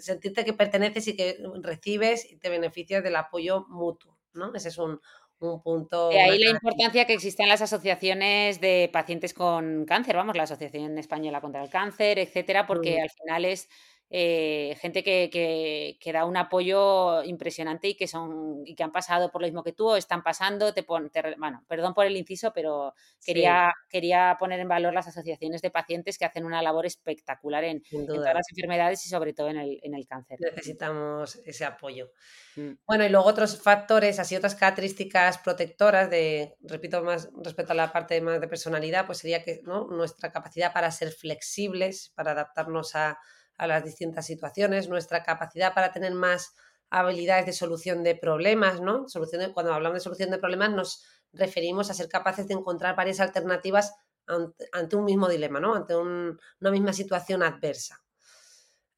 [0.00, 4.52] sentirte que perteneces y que recibes y te beneficias del apoyo mutuo, ¿no?
[4.52, 5.00] Ese es un,
[5.40, 6.08] un punto.
[6.08, 10.98] De ahí la importancia que existen las asociaciones de pacientes con cáncer, vamos, la Asociación
[10.98, 13.68] Española contra el Cáncer, etcétera, porque al final es
[14.08, 19.32] eh, gente que, que, da un apoyo impresionante y que son y que han pasado
[19.32, 20.72] por lo mismo que tú o están pasando.
[20.72, 25.70] Te, bueno, perdón por el inciso, pero quería, quería poner en valor las asociaciones de
[25.70, 29.80] pacientes que hacen una labor espectacular en, todas las enfermedades y sobre todo en el,
[29.82, 30.38] en el cáncer.
[30.40, 32.12] Necesitamos ese apoyo.
[32.54, 32.74] Mm.
[32.86, 37.92] Bueno, y luego otros factores, así otras características protectoras de, repito, más respecto a la
[37.92, 39.88] parte más de personalidad, pues sería que ¿no?
[39.88, 43.18] nuestra capacidad para ser flexibles, para adaptarnos a
[43.56, 46.54] a las distintas situaciones, nuestra capacidad para tener más
[46.90, 49.08] habilidades de solución de problemas, ¿no?
[49.08, 53.20] Solución cuando hablamos de solución de problemas nos referimos a ser capaces de encontrar varias
[53.20, 53.94] alternativas
[54.26, 55.74] ante, un mismo dilema, ¿no?
[55.74, 58.02] Ante una misma situación adversa.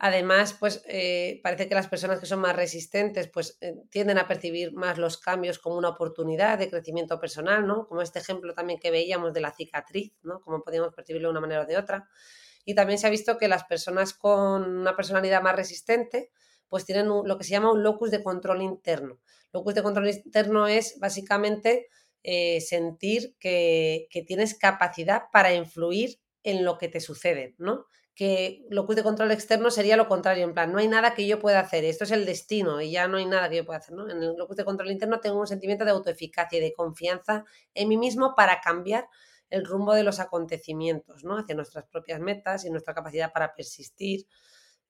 [0.00, 4.28] Además, pues eh, parece que las personas que son más resistentes pues eh, tienden a
[4.28, 7.88] percibir más los cambios como una oportunidad de crecimiento personal, ¿no?
[7.88, 10.40] Como este ejemplo también que veíamos de la cicatriz, ¿no?
[10.40, 12.08] Como podíamos percibirlo de una manera o de otra.
[12.68, 16.30] Y también se ha visto que las personas con una personalidad más resistente,
[16.68, 19.20] pues tienen lo que se llama un locus de control interno.
[19.54, 21.86] Locus de control interno es básicamente
[22.22, 27.86] eh, sentir que, que, tienes capacidad para influir en lo que te sucede, ¿no?
[28.14, 31.38] Que locus de control externo sería lo contrario, en plan, no hay nada que yo
[31.38, 33.94] pueda hacer, esto es el destino y ya no hay nada que yo pueda hacer,
[33.94, 34.10] ¿no?
[34.10, 37.88] En el locus de control interno tengo un sentimiento de autoeficacia y de confianza en
[37.88, 39.08] mí mismo para cambiar
[39.50, 41.38] el rumbo de los acontecimientos, ¿no?
[41.38, 44.26] Hacia nuestras propias metas y nuestra capacidad para persistir,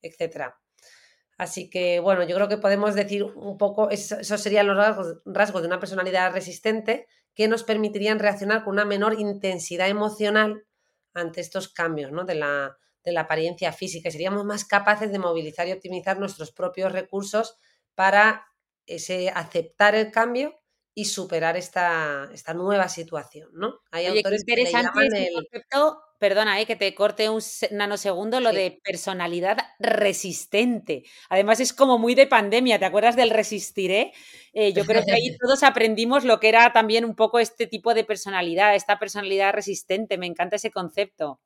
[0.02, 0.58] etcétera.
[1.38, 4.76] Así que, bueno, yo creo que podemos decir un poco, esos serían los
[5.24, 10.64] rasgos, de una personalidad resistente que nos permitirían reaccionar con una menor intensidad emocional
[11.14, 12.24] ante estos cambios ¿no?
[12.24, 14.10] de, la, de la apariencia física.
[14.10, 17.56] Seríamos más capaces de movilizar y optimizar nuestros propios recursos
[17.94, 18.44] para
[18.86, 20.57] ese aceptar el cambio
[20.98, 23.78] y superar esta, esta nueva situación, ¿no?
[23.92, 25.32] Hay autores que le llaman este el...
[25.32, 27.40] concepto, perdona, eh, que te corte un
[27.70, 31.04] nanosegundo, lo de personalidad resistente.
[31.28, 34.12] Además es como muy de pandemia, ¿te acuerdas del resistiré?
[34.52, 37.94] Eh, yo creo que ahí todos aprendimos lo que era también un poco este tipo
[37.94, 41.38] de personalidad, esta personalidad resistente, me encanta ese concepto.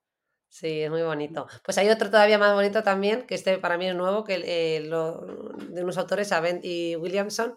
[0.48, 1.46] Sí, es muy bonito.
[1.62, 4.80] Pues hay otro todavía más bonito también, que este para mí es nuevo, que eh,
[4.80, 7.56] de unos autores, Avent y Williamson,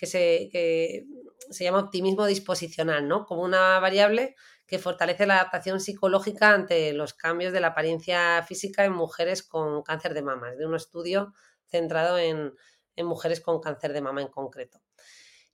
[0.00, 1.04] que se, que
[1.50, 3.26] se llama optimismo disposicional, ¿no?
[3.26, 4.34] Como una variable
[4.66, 9.82] que fortalece la adaptación psicológica ante los cambios de la apariencia física en mujeres con
[9.82, 10.52] cáncer de mama.
[10.52, 11.34] Es de un estudio
[11.66, 12.54] centrado en,
[12.96, 14.80] mujeres con cáncer de mama en concreto.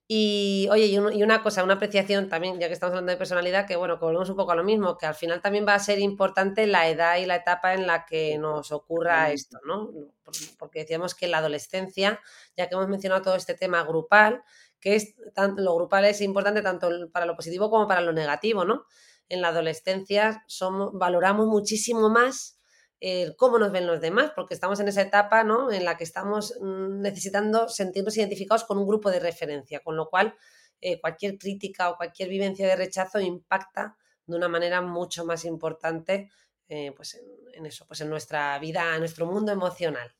[0.09, 3.75] Y oye, y, una cosa, una apreciación también, ya que estamos hablando de personalidad, que
[3.75, 5.99] bueno, que volvemos un poco a lo mismo, que al final también va a ser
[5.99, 9.91] importante la edad y la etapa en la que nos ocurra esto, ¿no?
[10.59, 12.21] Porque decíamos que la adolescencia,
[12.57, 14.45] ya que hemos mencionado todo este tema grupal,
[14.81, 15.17] que es
[15.57, 18.85] lo grupal es importante tanto para lo positivo como para lo negativo, ¿no?
[19.29, 22.56] En la adolescencia somos, valoramos muchísimo más
[23.37, 25.71] cómo nos ven los demás, porque estamos en esa etapa ¿no?
[25.71, 30.09] en la que estamos mm, necesitando sentirnos identificados con un grupo de referencia, con lo
[30.09, 30.35] cual
[30.81, 36.31] eh, cualquier crítica o cualquier vivencia de rechazo impacta de una manera mucho más importante
[36.69, 37.21] eh, pues
[37.55, 40.15] en, eso, pues en nuestra vida, en nuestro mundo emocional.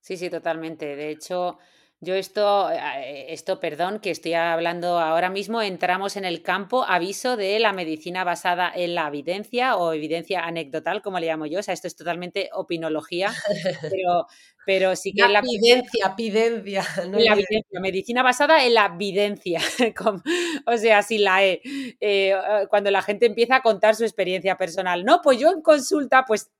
[0.00, 0.96] Sí, sí, totalmente.
[0.96, 1.58] De hecho,
[2.00, 7.38] yo esto, eh, esto, perdón, que estoy hablando ahora mismo, entramos en el campo aviso
[7.38, 11.60] de la medicina basada en la evidencia o evidencia anecdotal, como le llamo yo.
[11.60, 13.32] O sea, esto es totalmente opinología,
[13.90, 14.26] pero,
[14.66, 19.60] pero sí que la, evidencia, evidencia, la evidencia, medicina basada en la evidencia,
[20.66, 21.62] o sea, si la E,
[22.00, 22.34] eh,
[22.68, 25.04] cuando la gente empieza a contar su experiencia personal.
[25.04, 26.50] No, pues yo en consulta, pues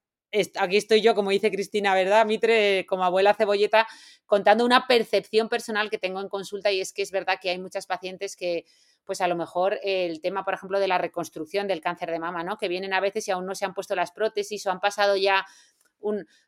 [0.59, 2.27] aquí estoy yo, como dice Cristina, ¿verdad?
[2.27, 3.87] Mitre, como abuela cebolleta,
[4.27, 7.59] contando una percepción personal que tengo en consulta y es que es verdad que hay
[7.59, 8.65] muchas pacientes que,
[9.05, 12.43] pues a lo mejor el tema, por ejemplo, de la reconstrucción del cáncer de mama,
[12.43, 12.59] ¿no?
[12.59, 15.17] Que vienen a veces y aún no se han puesto las prótesis o han pasado
[15.17, 15.47] ya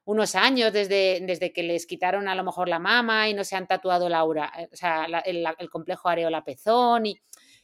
[0.04, 3.56] unos años desde, desde, que les quitaron a lo mejor la mama y no se
[3.56, 7.20] han tatuado la aura, eh, o sea, el, el, complejo areola-pezón y,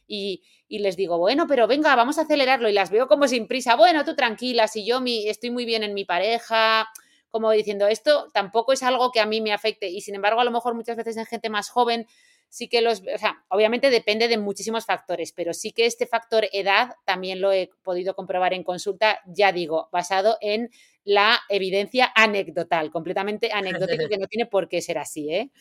[0.07, 3.75] y, les digo, bueno, pero venga, vamos a acelerarlo y las veo como sin prisa,
[3.75, 6.87] bueno, tú tranquila, si yo mi, estoy muy bien en mi pareja,
[7.29, 10.45] como diciendo, esto tampoco es algo que a mí me afecte y sin embargo a
[10.45, 12.07] lo mejor muchas veces en gente más joven
[12.49, 16.47] sí que los, o sea, obviamente depende de muchísimos factores, pero sí que este factor
[16.53, 20.69] edad también lo he podido comprobar en consulta, ya digo, basado en
[21.03, 25.51] la evidencia anecdotal, completamente anecdótica, que no tiene por qué ser así, ¿eh?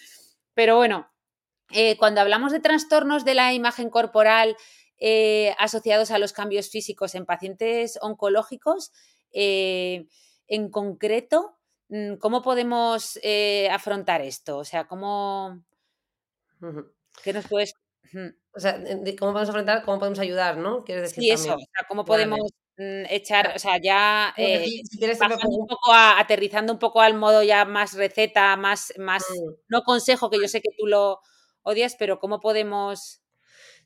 [0.55, 1.11] Pero bueno,
[1.71, 4.57] eh, cuando hablamos de trastornos de la imagen corporal
[4.99, 8.93] eh, asociados a los cambios físicos en pacientes oncológicos,
[9.33, 10.07] eh,
[10.47, 11.57] en concreto,
[11.89, 13.19] mm, ¿cómo podemos
[13.71, 14.59] afrontar esto?
[14.59, 15.63] O sea, ¿cómo...
[17.23, 17.75] ¿Qué nos puedes...?
[18.57, 18.79] O sea,
[19.19, 19.85] ¿cómo podemos afrontar?
[19.85, 20.85] ¿Cómo podemos ayudar, no?
[20.85, 21.55] ¿Quieres decir sí, eso.
[21.55, 22.39] O sea, ¿cómo podemos
[22.77, 28.57] mm, echar, o sea, ya un poco aterrizando un poco al modo ya más receta,
[28.57, 29.55] más, más, mm.
[29.69, 31.21] no consejo, que yo sé que tú lo,
[31.65, 33.21] odias, pero ¿cómo podemos...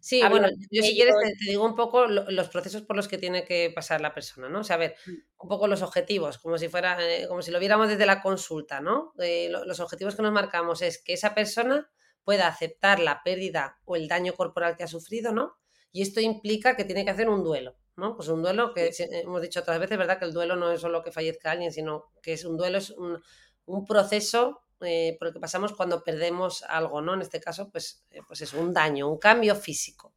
[0.01, 3.45] Sí, bueno, yo si quieres te, digo un poco los procesos por los que tiene
[3.45, 4.61] que pasar la persona, ¿no?
[4.61, 5.11] O sea, a ver, mm.
[5.39, 8.81] un poco los objetivos, como si fuera, eh, como si lo viéramos desde la consulta,
[8.81, 9.13] ¿no?
[9.19, 11.91] Eh, los objetivos que nos marcamos es que esa persona
[12.23, 15.57] pueda aceptar la pérdida o el daño corporal que ha sufrido, ¿no?
[15.91, 18.15] Y esto implica que tiene que hacer un duelo, ¿no?
[18.15, 20.19] Pues un duelo que hemos dicho otras veces, ¿verdad?
[20.19, 22.91] Que el duelo no es solo que fallezca alguien, sino que es un duelo, es
[22.91, 23.21] un,
[23.65, 27.15] un proceso eh, por el que pasamos cuando perdemos algo, ¿no?
[27.15, 30.15] En este caso, pues, eh, pues es un daño, un cambio físico.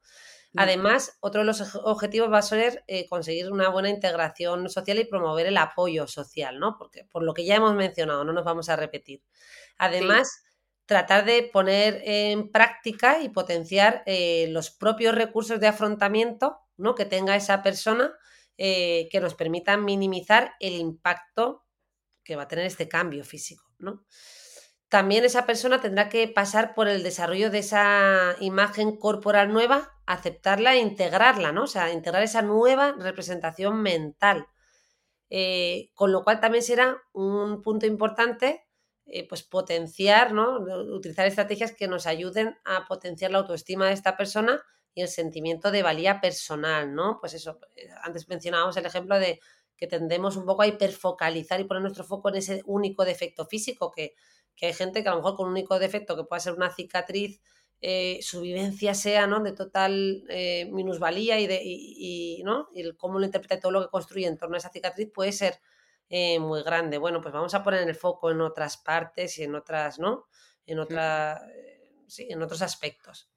[0.56, 5.06] Además, otro de los objetivos va a ser eh, conseguir una buena integración social y
[5.06, 6.76] promover el apoyo social, ¿no?
[6.78, 9.24] Porque por lo que ya hemos mencionado, no nos vamos a repetir.
[9.78, 10.44] Además,
[10.86, 14.04] tratar de poner en práctica y potenciar
[14.50, 16.96] los propios recursos de afrontamiento, ¿no?
[16.96, 18.14] Que tenga esa persona
[18.58, 21.64] que nos permitan minimizar el impacto
[22.26, 24.06] que va a tener este cambio físico, ¿no?
[24.92, 30.76] También esa persona tendrá que pasar por el desarrollo de esa imagen corporal nueva, aceptarla
[30.76, 31.64] e integrarla, ¿no?
[31.64, 34.48] O sea, integrar esa nueva representación mental.
[35.30, 38.68] Eh, con lo cual también será un punto importante,
[39.06, 40.60] eh, pues potenciar, ¿no?
[40.94, 44.62] Utilizar estrategias que nos ayuden a potenciar la autoestima de esta persona
[44.94, 47.18] y el sentimiento de valía personal, ¿no?
[47.22, 49.40] Pues eso, eh, antes mencionábamos el ejemplo de
[49.78, 53.90] que tendemos un poco a hiperfocalizar y poner nuestro foco en ese único defecto físico
[53.90, 54.16] que
[54.62, 56.70] que hay gente que a lo mejor con un único defecto que pueda ser una
[56.70, 57.42] cicatriz,
[57.82, 59.40] eh, su vivencia sea ¿no?
[59.40, 62.70] de total eh, minusvalía y, de, y, ¿no?
[62.72, 65.60] y cómo lo interpreta todo lo que construye en torno a esa cicatriz puede ser
[66.10, 67.00] eh, muy grande.
[67.00, 70.28] Bueno, pues vamos a poner el foco en otras partes y en otras, ¿no?
[70.68, 71.42] En, otra,
[72.06, 73.32] sí, en otros aspectos.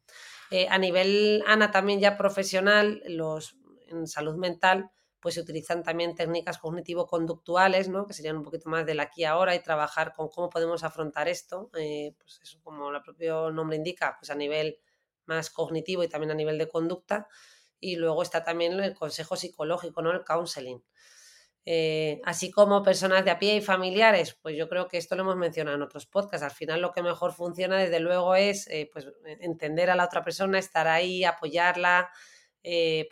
[0.69, 3.57] a nivel, Ana, también ya profesional, los,
[3.89, 4.91] en salud mental,
[5.25, 8.07] pues se utilizan también técnicas cognitivo-conductuales, ¿no?
[8.07, 11.29] que serían un poquito más del aquí y ahora y trabajar con cómo podemos afrontar
[11.29, 14.79] esto, eh, pues eso como el propio nombre indica, pues a nivel
[15.25, 17.27] más cognitivo y también a nivel de conducta.
[17.81, 20.13] Y luego está también el consejo psicológico, ¿no?
[20.13, 20.85] el counseling.
[21.65, 25.23] Eh, así como personas de a pie y familiares, pues yo creo que esto lo
[25.23, 26.45] hemos mencionado en otros podcasts.
[26.45, 29.07] Al final lo que mejor funciona desde luego es eh, pues,
[29.41, 32.11] entender a la otra persona, estar ahí, apoyarla,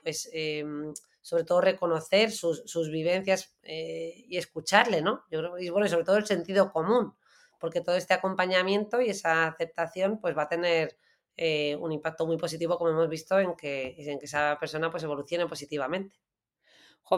[0.03, 0.93] pues em,
[1.23, 5.25] sobre todo reconocer sus, vivencias eh, y escucharle, ¿no?
[5.31, 7.15] Yo creo, y bueno, sobre todo el sentido común,
[7.59, 10.99] porque todo este acompañamiento y esa aceptación pues va a tener
[11.37, 15.05] eh, un impacto muy positivo, como hemos visto, en que, en que esa persona pues
[15.05, 16.17] evolucione positivamente.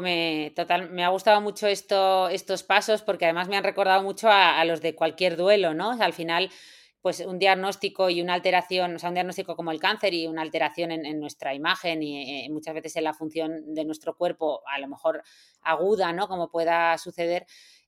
[0.01, 4.29] me, total, me ha gustado mucho esto, estos pasos porque además me han recordado mucho
[4.29, 5.93] a, a los de cualquier duelo, ¿no?
[5.93, 6.51] al final
[7.05, 10.41] pues un diagnóstico y una alteración, o sea, un diagnóstico como el cáncer y una
[10.41, 14.79] alteración en, nuestra imagen y eh, muchas veces en la función de nuestro cuerpo, a
[14.79, 15.23] lo mejor
[15.61, 16.29] aguda, ¿no?
[16.29, 17.45] Como pueda suceder,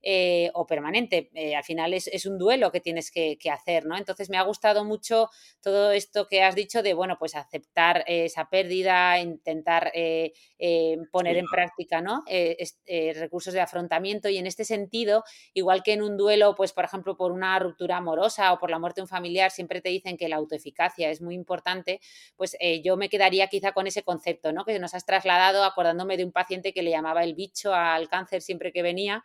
[0.09, 1.31] eh, o permanente.
[1.35, 3.97] Eh, al final es, un duelo que tienes que, hacer, ¿no?
[3.97, 5.31] Entonces me ha gustado mucho
[5.61, 10.33] todo esto que has dicho de, bueno, pues aceptar esa pérdida, intentar eh,
[11.11, 12.23] poner en práctica, ¿no?
[13.17, 17.17] recursos de afrontamiento y en este sentido, igual que en un duelo, pues por ejemplo,
[17.17, 20.29] por una ruptura amorosa o por la muerte de un familiar, siempre te dicen que
[20.29, 22.01] la autoeficacia es muy importante,
[22.37, 24.65] pues yo me quedaría quizá con ese concepto, ¿no?
[24.65, 28.41] Que nos has trasladado acordándome de un paciente que le llamaba el bicho al cáncer
[28.41, 29.25] siempre que venía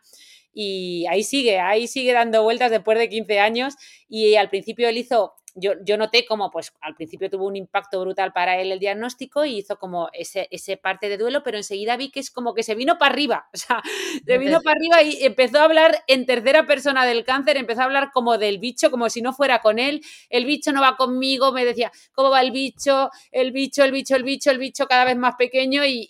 [0.52, 3.74] y ahí sigue, ahí sigue dando vueltas después de 15 años
[4.08, 8.00] y al principio él hizo yo, yo, noté como, pues, al principio tuvo un impacto
[8.00, 11.96] brutal para él el diagnóstico y hizo como ese, ese parte de duelo, pero enseguida
[11.96, 13.82] vi que es como que se vino para arriba, o sea,
[14.26, 17.84] se vino para arriba y empezó a hablar en tercera persona del cáncer, empezó a
[17.84, 21.52] hablar como del bicho, como si no fuera con él, el bicho no va conmigo,
[21.52, 23.10] me decía, ¿cómo va el bicho?
[23.30, 26.08] El bicho, el bicho, el bicho, el bicho cada vez más pequeño y,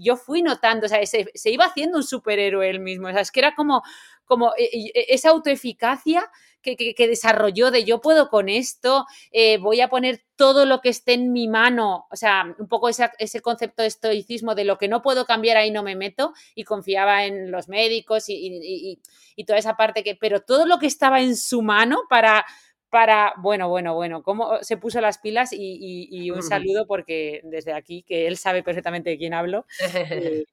[0.00, 3.20] yo fui notando, o sea, se, se iba haciendo un superhéroe él mismo, o sea,
[3.20, 3.82] es que era como,
[4.24, 4.64] como e,
[4.94, 6.30] e, esa autoeficacia
[6.62, 11.14] que, desarrolló de yo puedo con esto, eh, voy a poner todo lo que esté
[11.14, 15.02] en mi mano, o sea, un poco ese, concepto de estoicismo de lo que no
[15.02, 19.00] puedo cambiar ahí no me meto y confiaba en los médicos y,
[19.46, 22.44] toda esa parte que, pero todo lo que estaba en su mano para
[22.90, 28.02] para, bueno, bueno, bueno, cómo se puso las pilas y, un saludo porque desde aquí,
[28.02, 29.66] que él sabe perfectamente de quién hablo.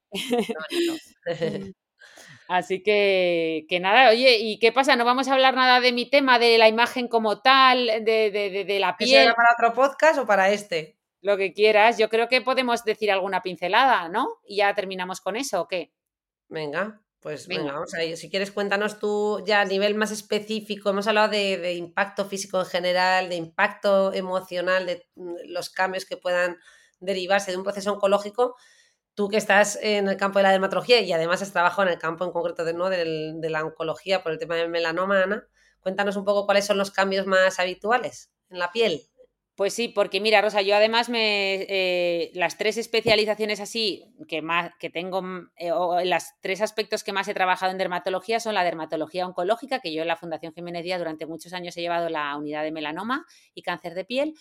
[1.28, 1.74] Eh,
[2.48, 4.96] Así que, que nada, oye, ¿y qué pasa?
[4.96, 8.64] ¿No vamos a hablar nada de mi tema, de la imagen como tal, de, de,
[8.66, 9.28] de, la piel?
[9.28, 10.98] ¿Eso para otro podcast o para este?
[11.22, 11.98] Lo que quieras.
[11.98, 14.28] Yo creo que podemos decir alguna pincelada, ¿no?
[14.48, 15.92] Y ya terminamos con eso, ¿o qué?
[16.48, 20.92] Venga, pues venga, vamos a Si quieres, cuéntanos tú ya a nivel más específico.
[20.92, 26.06] Hemos hablado de, de impacto físico en general, de impacto emocional, de mm, los cambios
[26.06, 26.58] que puedan
[27.00, 28.56] derivarse de un proceso oncológico
[29.16, 32.00] tú que estás en el campo de la dermatología y además has trabajado en el
[32.00, 32.90] campo en concreto de, ¿no?
[32.90, 35.48] de, la oncología por el tema del melanoma, Ana,
[35.80, 39.02] cuéntanos un poco cuáles son los cambios más habituales en la piel.
[39.56, 44.74] Pues sí, porque mira, Rosa, yo además me eh, las tres especializaciones así que más
[44.80, 45.24] que tengo
[45.56, 49.80] eh, o las tres aspectos que más he trabajado en dermatología son la dermatología oncológica,
[49.80, 52.74] que yo en la Fundación Jiménez Díaz durante muchos años he llevado la unidad de
[52.74, 54.34] melanoma y cáncer de piel,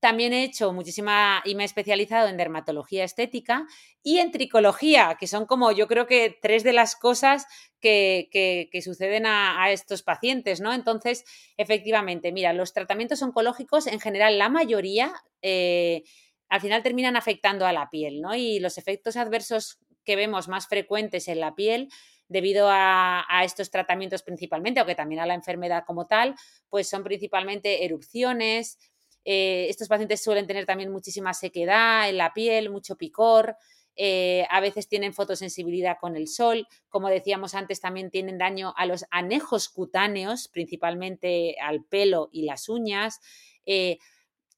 [0.00, 3.66] también he hecho muchísima y me he especializado en dermatología estética
[4.02, 7.46] y en tricología, que son como yo creo que tres de las cosas
[7.80, 10.72] que, que, suceden a, estos pacientes, ¿no?
[10.72, 11.24] Entonces,
[11.56, 16.02] efectivamente, mira, los tratamientos oncológicos en general, la mayoría, eh,
[16.48, 18.34] al final terminan afectando a la piel, ¿no?
[18.34, 21.88] Y los efectos adversos que vemos más frecuentes en la piel
[22.28, 26.34] debido a, a, estos tratamientos principalmente, aunque también a la enfermedad como tal,
[26.68, 28.78] pues son principalmente erupciones,
[29.24, 33.56] eh, estos pacientes suelen tener también muchísima sequedad en la piel, mucho picor,
[33.96, 38.86] eh, a veces tienen fotosensibilidad con el sol, como decíamos antes, también tienen daño a
[38.86, 43.20] los anejos cutáneos, principalmente al pelo y las uñas.
[43.66, 43.98] Eh,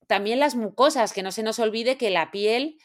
[0.06, 2.78] también las mucosas, que no se nos olvide que la piel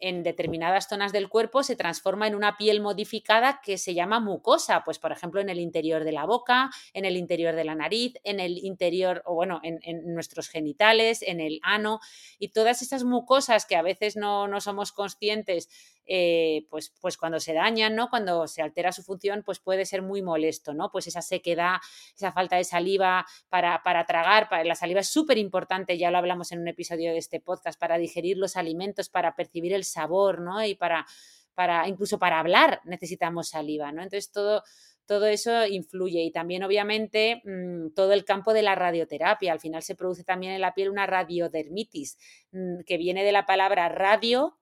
[0.00, 4.82] en determinadas zonas del cuerpo se transforma en una piel modificada que se llama mucosa,
[4.84, 8.14] pues por ejemplo en el interior de la boca, en el interior de la nariz,
[8.24, 9.80] en el interior, o bueno, en,
[10.14, 12.00] nuestros genitales, en el ano,
[12.38, 15.68] y todas esas mucosas que a veces no, no somos conscientes
[16.06, 18.10] eh, pues, pues cuando se dañan, ¿no?
[18.10, 20.90] Cuando se altera su función, pues puede ser muy molesto, ¿no?
[20.90, 21.76] Pues esa sequedad,
[22.16, 26.18] esa falta de saliva para, para tragar, para, la saliva es súper importante, ya lo
[26.18, 30.40] hablamos en un episodio de este podcast, para digerir los alimentos, para percibir el sabor,
[30.40, 30.64] ¿no?
[30.64, 31.06] Y para,
[31.54, 34.02] para incluso para hablar necesitamos saliva, ¿no?
[34.02, 34.62] Entonces todo
[35.06, 39.52] todo eso influye y también obviamente mm, todo el campo de la radioterapia.
[39.52, 42.16] Al final se produce también en la piel una radiodermitis,
[42.52, 44.56] mm, que viene de la palabra radio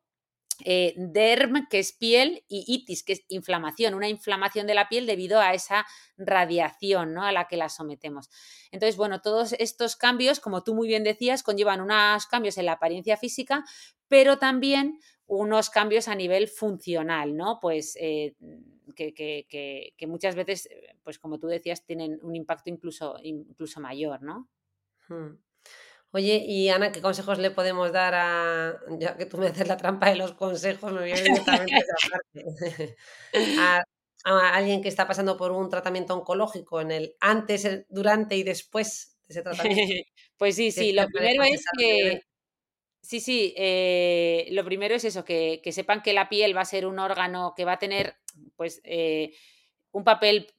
[0.65, 5.07] eh, derm, que es piel, y itis, que es inflamación, una inflamación de la piel
[5.07, 5.87] debido a esa
[6.17, 7.25] radiación ¿no?
[7.25, 8.31] a la que la sometemos.
[8.71, 12.73] Entonces, bueno, todos estos cambios, como tú muy bien decías, conllevan unos cambios en la
[12.73, 13.65] apariencia física,
[14.09, 17.59] pero también unos cambios a nivel funcional, ¿no?
[17.61, 18.35] Pues eh,
[18.95, 20.69] que, muchas veces,
[21.03, 24.49] pues como tú decías, tienen un impacto incluso, incluso mayor, ¿no?
[25.09, 25.37] Hmm.
[26.15, 29.79] Oye, y Ana, ¿qué consejos le podemos dar a, ya que tú me haces la
[29.79, 31.73] trampa de los consejos, me voy directamente
[32.11, 32.97] parte,
[33.59, 33.83] a,
[34.25, 38.43] a, alguien que está pasando por un tratamiento oncológico en el antes, el durante y
[38.43, 39.83] después de ese tratamiento?
[40.37, 42.23] Pues sí, sí, lo primero es que...
[43.01, 46.65] Sí, sí, eh, lo primero es eso, que, que, sepan que la piel va a
[46.65, 48.17] ser un órgano que va a tener
[48.57, 49.35] pues eh,
[49.93, 50.53] un papel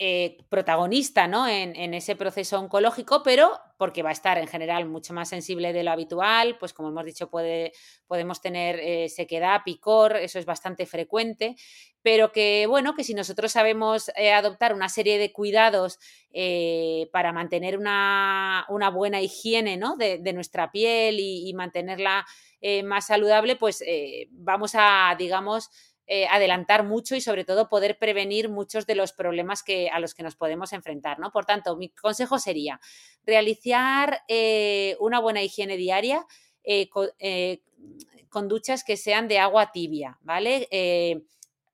[0.00, 1.46] eh, protagonista ¿no?
[1.46, 5.84] En, ese proceso oncológico, pero porque va a estar en general mucho más sensible de
[5.84, 7.72] lo habitual, pues como hemos dicho, puede,
[8.08, 11.54] podemos tener eh, sequedad, picor, eso es bastante frecuente,
[12.02, 16.00] pero que bueno, que si nosotros sabemos eh, adoptar una serie de cuidados
[17.12, 19.96] para mantener una, buena higiene ¿no?
[19.96, 22.26] de, nuestra piel y, y mantenerla
[22.82, 23.84] más saludable, pues
[24.32, 25.70] vamos a, digamos,
[26.06, 30.14] eh, adelantar mucho y sobre todo poder prevenir muchos de los problemas que, a los
[30.14, 31.18] que nos podemos enfrentar.
[31.18, 31.30] ¿no?
[31.30, 32.78] Por tanto, mi consejo sería
[33.24, 36.26] realizar eh, una buena higiene diaria
[36.62, 36.88] eh,
[38.28, 40.68] con, duchas que sean de agua tibia, ¿vale?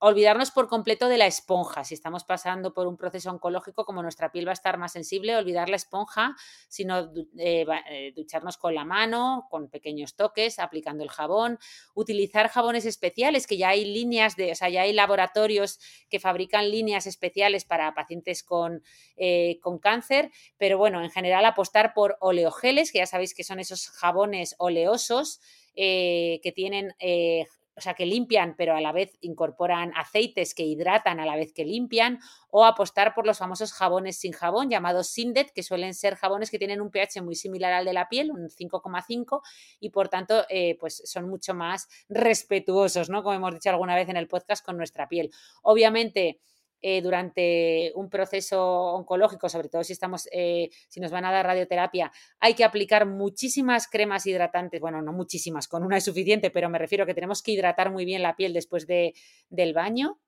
[0.01, 1.83] Olvidarnos por completo de la esponja.
[1.83, 5.35] Si estamos pasando por un proceso oncológico, como nuestra piel va a estar más sensible,
[5.35, 6.35] olvidar la esponja,
[6.67, 11.59] sino eh, eh, ducharnos con la mano, con pequeños toques, aplicando el jabón,
[11.93, 15.79] utilizar jabones especiales, que ya hay líneas de, o sea, ya hay laboratorios
[16.09, 18.83] que fabrican líneas especiales para pacientes con,
[19.17, 23.59] eh, con cáncer, pero bueno, en general apostar por oleogeles, que ya sabéis que son
[23.59, 25.39] esos jabones oleosos.
[25.73, 26.93] que tienen
[27.81, 31.51] o sea, que limpian, pero a la vez incorporan aceites que hidratan a la vez
[31.51, 32.19] que limpian,
[32.51, 36.59] o apostar por los famosos jabones sin jabón, llamados Sindet, que suelen ser jabones que
[36.59, 39.41] tienen un pH muy similar al de la piel, un 5,5,
[39.79, 43.23] y por tanto, eh, pues son mucho más respetuosos, ¿no?
[43.23, 45.31] Como hemos dicho alguna vez en el podcast, con nuestra piel.
[45.63, 46.39] Obviamente,
[46.81, 48.61] eh, durante un proceso
[48.93, 53.05] oncológico, sobre todo si estamos, eh, si nos van a dar radioterapia, hay que aplicar
[53.05, 57.13] muchísimas cremas hidratantes, bueno, no muchísimas, con una es suficiente, pero me refiero a que
[57.13, 59.13] tenemos que hidratar muy bien la piel después de,
[59.49, 60.19] del baño.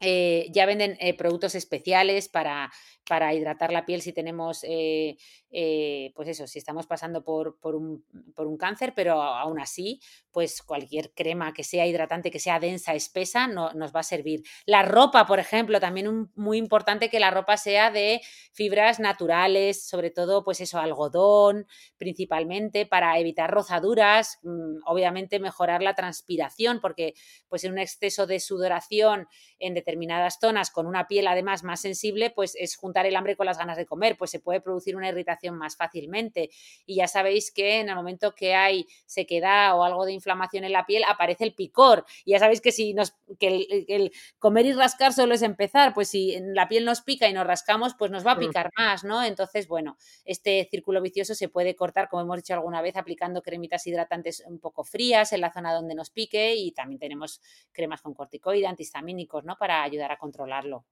[0.00, 2.70] Eh, ya venden productos especiales para,
[3.08, 8.46] para, hidratar la piel si tenemos pues eso, si estamos pasando por, por, un, por,
[8.46, 10.00] un, cáncer, pero aún así,
[10.32, 14.42] pues cualquier crema que sea hidratante, que sea densa, espesa, no, nos va a servir.
[14.66, 18.20] La ropa, por ejemplo, también muy importante que la ropa sea de
[18.52, 21.66] fibras naturales, sobre todo, pues eso, algodón,
[21.96, 27.14] principalmente, para evitar rozaduras, mm, obviamente mejorar la transpiración, porque
[27.48, 29.28] pues en un exceso de sudoración
[29.58, 33.46] en determinadas zonas, con una piel además más sensible, pues es juntar el hambre con
[33.46, 36.50] las ganas de comer, pues se puede producir una irritación más fácilmente.
[36.84, 40.72] Y ya sabéis que en el momento que hay sequedad o algo de inflamación en
[40.72, 42.04] la piel, aparece el picor.
[42.24, 46.08] Y ya sabéis que si nos, que el, comer y rascar solo es empezar, pues
[46.08, 48.40] si la piel nos pica y nos rascamos, pues nos va a mm.
[48.40, 49.22] picar más, ¿no?
[49.22, 53.86] Entonces, bueno, este círculo vicioso se puede cortar, como hemos dicho alguna vez, aplicando cremitas
[53.86, 57.40] hidratantes un poco frías en la zona donde nos pique y también tenemos
[57.70, 59.56] cremas con corticoide, antihistamínicos, ¿no?
[59.56, 60.84] Para ayudar a controlarlo.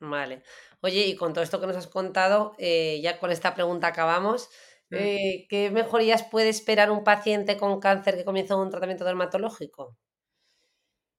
[0.00, 0.42] Vale.
[0.80, 4.48] Oye, y con todo esto que nos has contado, eh, ya con esta pregunta acabamos.
[4.90, 4.96] Mm.
[4.96, 9.96] Eh, ¿Qué mejorías puede esperar un paciente con cáncer que comienza un tratamiento dermatológico?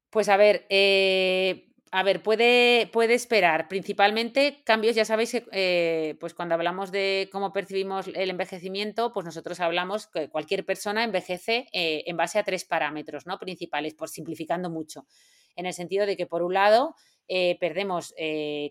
[0.09, 6.15] Pues a ver, eh, a ver, puede, puede esperar principalmente cambios, ya sabéis que eh,
[6.21, 11.67] pues cuando hablamos de cómo percibimos el envejecimiento, pues nosotros hablamos que cualquier persona envejece
[11.73, 13.37] eh, en base a tres parámetros ¿no?
[13.39, 15.05] principales, por simplificando mucho,
[15.55, 16.95] en el sentido de que por un lado
[17.27, 18.13] eh, perdemos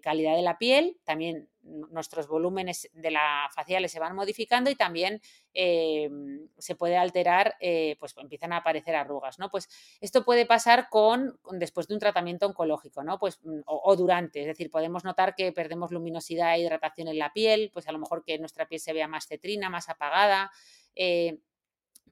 [0.03, 5.21] calidad de la piel, también nuestros volúmenes de la faciales se van modificando y también
[5.53, 7.55] se puede alterar,
[7.99, 9.51] pues empiezan a aparecer arrugas, ¿no?
[9.51, 9.69] Pues
[10.01, 13.19] esto puede pasar con, después de un tratamiento oncológico, ¿no?
[13.19, 17.33] Pues, mm, o, durante, es decir, podemos notar que perdemos luminosidad e hidratación en la
[17.33, 20.51] piel, pues a lo mejor que nuestra piel se vea más cetrina, más apagada.
[20.95, 21.39] Eh,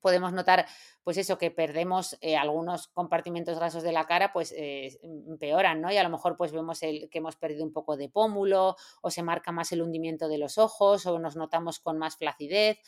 [0.01, 0.67] podemos notar,
[1.03, 5.91] pues eso, que perdemos eh, algunos compartimentos grasos de la cara, pues eh, empeoran, ¿no?
[5.93, 9.11] Y a lo mejor pues vemos el, que hemos perdido un poco de pómulo, o
[9.11, 12.79] se marca más el hundimiento de los ojos, o nos notamos con más flacidez,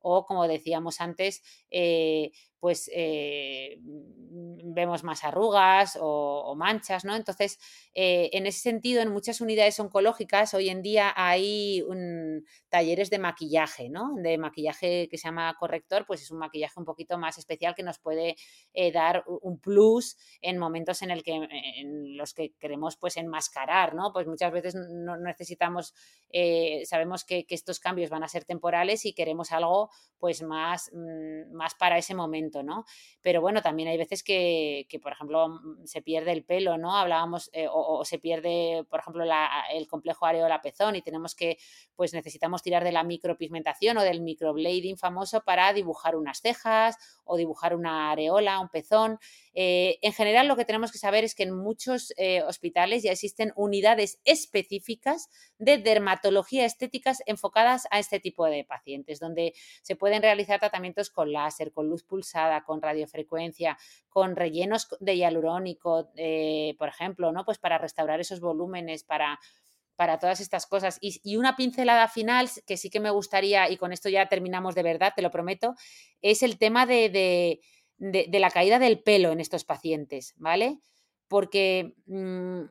[0.00, 7.16] o como decíamos antes, eh, pues eh, mm, vemos más arrugas o, manchas, ¿no?
[7.16, 7.58] Entonces,
[7.94, 11.82] eh, en ese sentido, en muchas unidades oncológicas hoy en día hay
[12.68, 14.14] talleres de maquillaje, ¿no?
[14.16, 17.82] De maquillaje que se llama corrector, pues es un maquillaje un poquito más especial que
[17.82, 18.36] nos puede
[18.92, 24.12] dar un plus en momentos en, que, en los que queremos pues enmascarar, ¿no?
[24.12, 25.94] Pues muchas veces no necesitamos,
[26.84, 29.90] sabemos que, que estos cambios van a ser temporales y queremos algo
[30.20, 32.49] pues más, mm, más para ese momento,
[33.20, 36.96] Pero bueno, también hay veces que, por ejemplo, mm, se pierde el pelo, ¿no?
[36.96, 39.24] Hablábamos, eh, o, se pierde, por ejemplo,
[39.72, 40.26] el complejo
[40.62, 41.58] pezón y tenemos que,
[41.94, 47.36] pues necesitamos tirar de la micropigmentación o del microblading famoso para dibujar unas cejas o
[47.36, 49.18] dibujar una areola, un pezón.
[49.52, 53.12] Eh, en general, lo que tenemos que saber es que en muchos eh, hospitales ya
[53.12, 55.28] existen unidades específicas
[55.58, 61.32] de dermatología estéticas enfocadas a este tipo de pacientes, donde se pueden realizar tratamientos con
[61.32, 63.76] láser, con luz pulsada, con radiofrecuencia,
[64.08, 67.44] con rellenos de hialurónico, eh, por ejemplo, ¿no?
[67.44, 69.38] Pues para restaurar esos volúmenes, para
[69.96, 70.96] para todas estas cosas.
[71.02, 74.82] Y, una pincelada final que sí que me gustaría, y con esto ya terminamos de
[74.82, 75.74] verdad, te lo prometo,
[76.22, 77.60] es el tema de
[78.00, 80.78] de, la caída del pelo en estos pacientes, ¿vale?
[81.28, 82.62] Porque mm,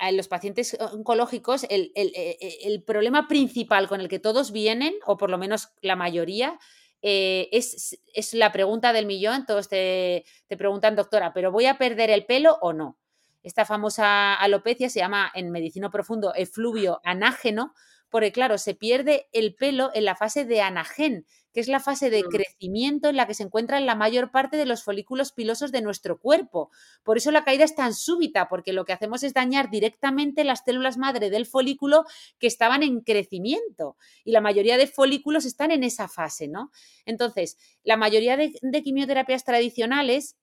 [0.00, 4.94] en los pacientes oncológicos el, e, e, el, problema principal con el que todos vienen,
[5.06, 6.58] o por lo menos la mayoría,
[7.02, 9.46] eh, es, es, la pregunta del millón.
[9.46, 12.98] Todos te, te preguntan, doctora, ¿pero voy a perder el pelo o no?
[13.42, 17.72] Esta famosa alopecia se llama en medicina profundo efluvio anágeno,
[18.10, 21.26] porque claro, se pierde el pelo en la fase de anagen,
[21.58, 24.64] que es la fase de crecimiento en la que se encuentran la mayor parte de
[24.64, 26.70] los folículos pilosos de nuestro cuerpo.
[27.02, 30.62] Por eso la caída es tan súbita, porque lo que hacemos es dañar directamente las
[30.64, 32.04] células madre del folículo
[32.38, 33.96] que estaban en crecimiento.
[34.22, 36.70] Y la mayoría de folículos están en esa fase, ¿no?
[37.04, 40.36] Entonces, la mayoría de, de quimioterapias tradicionales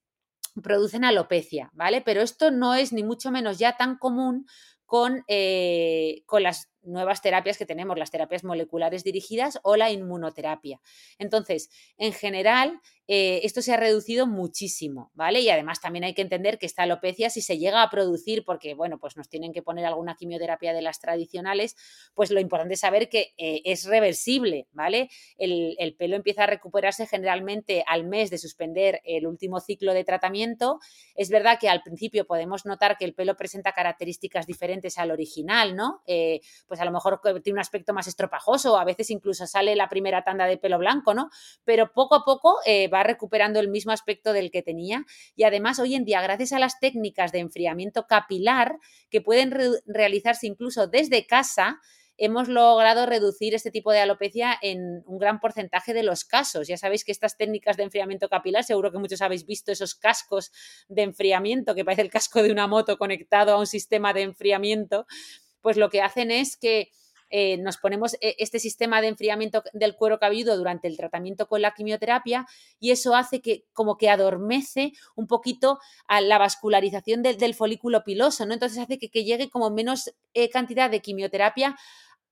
[0.62, 2.02] producen alopecia, ¿vale?
[2.02, 4.44] Pero esto no es ni mucho menos ya tan común
[4.84, 10.80] con, eh, con las nuevas terapias que tenemos, las terapias moleculares dirigidas o la inmunoterapia.
[11.18, 15.40] Entonces, en general, eh, esto se ha reducido muchísimo, ¿vale?
[15.40, 18.74] Y además también hay que entender que esta alopecia, si se llega a producir, porque,
[18.74, 21.76] bueno, pues nos tienen que poner alguna quimioterapia de las tradicionales,
[22.14, 25.08] pues lo importante es saber que eh, es reversible, ¿vale?
[25.38, 30.80] El, pelo empieza a recuperarse generalmente al mes de suspender el último ciclo de tratamiento.
[31.14, 35.76] Es verdad que al principio podemos notar que el pelo presenta características diferentes al original,
[35.76, 36.02] ¿no?
[36.06, 39.88] Eh, pues a lo mejor tiene un aspecto más estropajoso, a veces incluso sale la
[39.88, 41.30] primera tanda de pelo blanco, ¿no?
[41.64, 42.58] Pero poco a poco
[42.92, 45.04] va recuperando el mismo aspecto del que tenía
[45.34, 48.78] y además hoy en día, gracias a las técnicas de enfriamiento capilar
[49.10, 49.52] que pueden
[49.86, 51.80] realizarse incluso desde casa,
[52.18, 56.66] hemos logrado reducir este tipo de alopecia en un gran porcentaje de los casos.
[56.66, 60.50] Ya sabéis que estas técnicas de enfriamiento capilar, seguro que muchos habéis visto esos cascos
[60.88, 65.06] de enfriamiento, que parece el casco de una moto conectado a un sistema de enfriamiento,
[65.66, 66.92] pues lo que hacen es que
[67.28, 71.60] eh, nos ponemos eh, este sistema de enfriamiento del cuero cabelludo durante el tratamiento con
[71.60, 72.46] la quimioterapia
[72.78, 78.46] y eso hace que como que adormece un poquito a la vascularización del folículo piloso,
[78.46, 78.54] ¿no?
[78.54, 81.76] Entonces hace que, llegue como menos eh, cantidad de quimioterapia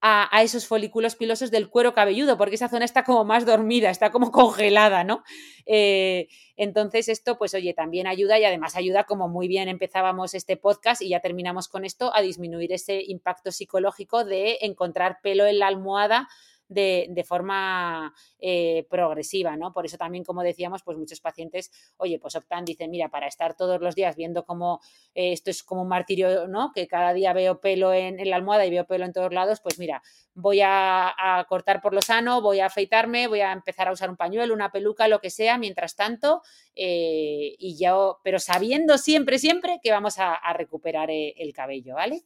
[0.00, 4.10] a, esos folículos pilosos del cuero cabelludo, porque esa zona está como más dormida, está
[4.10, 5.24] como congelada, ¿no?
[5.64, 10.56] Eh, entonces esto, pues oye, también ayuda y además ayuda, como muy bien empezábamos este
[10.56, 15.58] podcast y ya terminamos con esto, a disminuir ese impacto psicológico de encontrar pelo en
[15.58, 16.28] la almohada
[16.68, 19.72] de, forma eh, progresiva, ¿no?
[19.72, 23.56] Por eso también, como decíamos, pues muchos pacientes, oye, pues optan, dicen, mira, para estar
[23.56, 24.80] todos los días viendo cómo
[25.14, 26.72] eh, esto es como un martirio, ¿no?
[26.72, 29.78] Que cada día veo pelo en, la almohada y veo pelo en todos lados, pues
[29.78, 30.02] mira,
[30.34, 31.14] voy a,
[31.48, 34.70] cortar por lo sano, voy a afeitarme, voy a empezar a usar un pañuelo, una
[34.72, 36.42] peluca, lo que sea, mientras tanto,
[36.74, 42.24] eh, y ya, pero sabiendo siempre, siempre que vamos a, recuperar el cabello, ¿vale?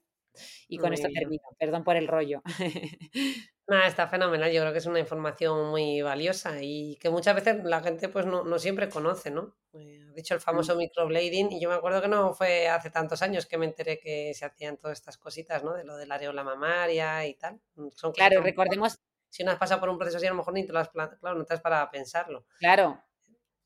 [0.68, 1.42] Y con esto termino.
[1.58, 2.42] Perdón por el rollo.
[3.68, 4.50] Nada, está fenomenal.
[4.50, 8.24] Yo creo que es una información muy valiosa y que muchas veces la gente pues
[8.24, 9.56] no, siempre conoce, ¿no?
[9.74, 13.44] Eh, dicho el famoso microblading y yo me acuerdo que no fue hace tantos años
[13.44, 15.74] que me enteré que se hacían todas estas cositas, ¿no?
[15.74, 17.60] De lo de la areola mamaria y tal.
[17.74, 18.98] Mm, son claro, recordemos...
[19.30, 20.88] Si uno has pasado por un proceso así, a lo mejor ni te lo has...
[20.88, 22.46] Claro, no te has para pensarlo.
[22.58, 22.98] Claro.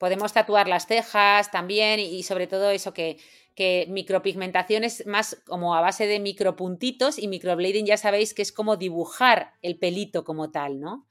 [0.03, 3.19] Podemos tatuar las cejas también y sobre todo eso que
[3.55, 8.53] que micropigmentación es más como a base de micropuntitos y microblading ya sabéis que es
[8.53, 11.07] como dibujar el pelito como tal, ¿no?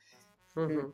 [0.55, 0.91] Mm.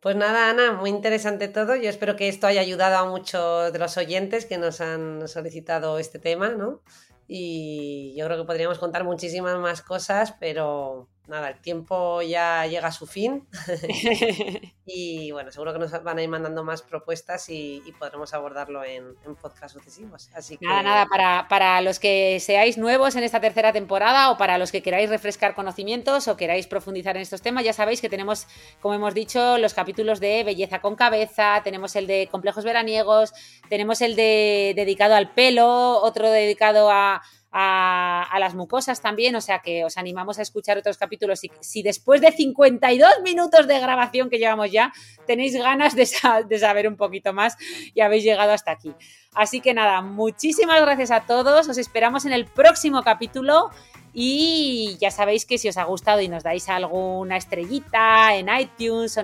[0.00, 1.74] Pues nada, Ana, muy interesante todo.
[1.74, 5.98] Yo espero que esto haya ayudado a muchos de los oyentes que nos han solicitado
[5.98, 6.80] este tema, ¿no?
[7.26, 12.88] Y yo creo que podríamos contar muchísimas más cosas, pero nada, el tiempo ya llega
[12.88, 13.46] a su fin.
[14.86, 19.16] y bueno, seguro que nos van a ir mandando más propuestas y, podremos abordarlo en,
[19.24, 20.28] en podcast sucesivos.
[20.34, 24.58] Así Nada, nada, para, para, los que seáis nuevos en esta tercera temporada o para
[24.58, 28.46] los que queráis refrescar conocimientos o queráis profundizar en estos temas, ya sabéis que tenemos,
[28.80, 33.32] como hemos dicho, los capítulos de belleza con cabeza, tenemos el de complejos veraniegos,
[33.68, 37.22] tenemos el de dedicado al pelo, otro dedicado a
[37.52, 41.42] a, las mucosas también, o sea que os animamos a escuchar otros capítulos.
[41.44, 44.92] Y si después de 52 minutos de grabación que llevamos ya,
[45.26, 46.08] tenéis ganas de,
[46.48, 47.56] de saber un poquito más
[47.94, 48.94] y habéis llegado hasta aquí.
[49.36, 53.70] Así que nada, muchísimas gracias a todos, os esperamos en el próximo capítulo
[54.18, 59.20] y ya sabéis que si os ha gustado y nos dais alguna estrellita en iTunes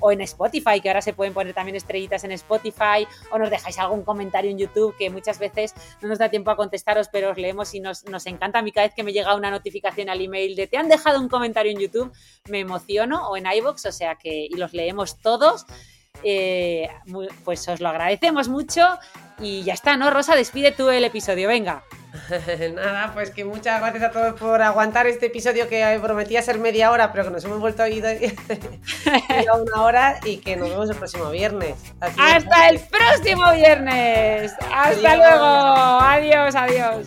[0.00, 3.78] o, en Spotify, que ahora se pueden poner también estrellitas en Spotify, o nos dejáis
[3.78, 7.38] algún comentario en YouTube, que muchas veces no nos da tiempo a contestaros, pero os
[7.38, 8.58] leemos y nos, encanta.
[8.58, 11.20] A mí cada vez que me llega una notificación al email de te han dejado
[11.20, 12.12] un comentario en YouTube,
[12.50, 15.64] me emociono, o en iBox, o sea que y los leemos todos.
[16.22, 16.88] Eh,
[17.44, 18.98] pues os lo agradecemos mucho
[19.38, 20.10] y ya está, ¿no?
[20.10, 21.82] Rosa, despide tú el episodio, venga.
[22.74, 26.90] Nada, pues que muchas gracias a todos por aguantar este episodio que prometía ser media
[26.90, 30.90] hora, pero que nos hemos vuelto a ir a una hora y que nos vemos
[30.90, 31.74] el próximo viernes.
[32.00, 34.52] Hasta el próximo viernes.
[34.72, 35.44] Hasta luego.
[35.44, 37.06] Adiós, adiós.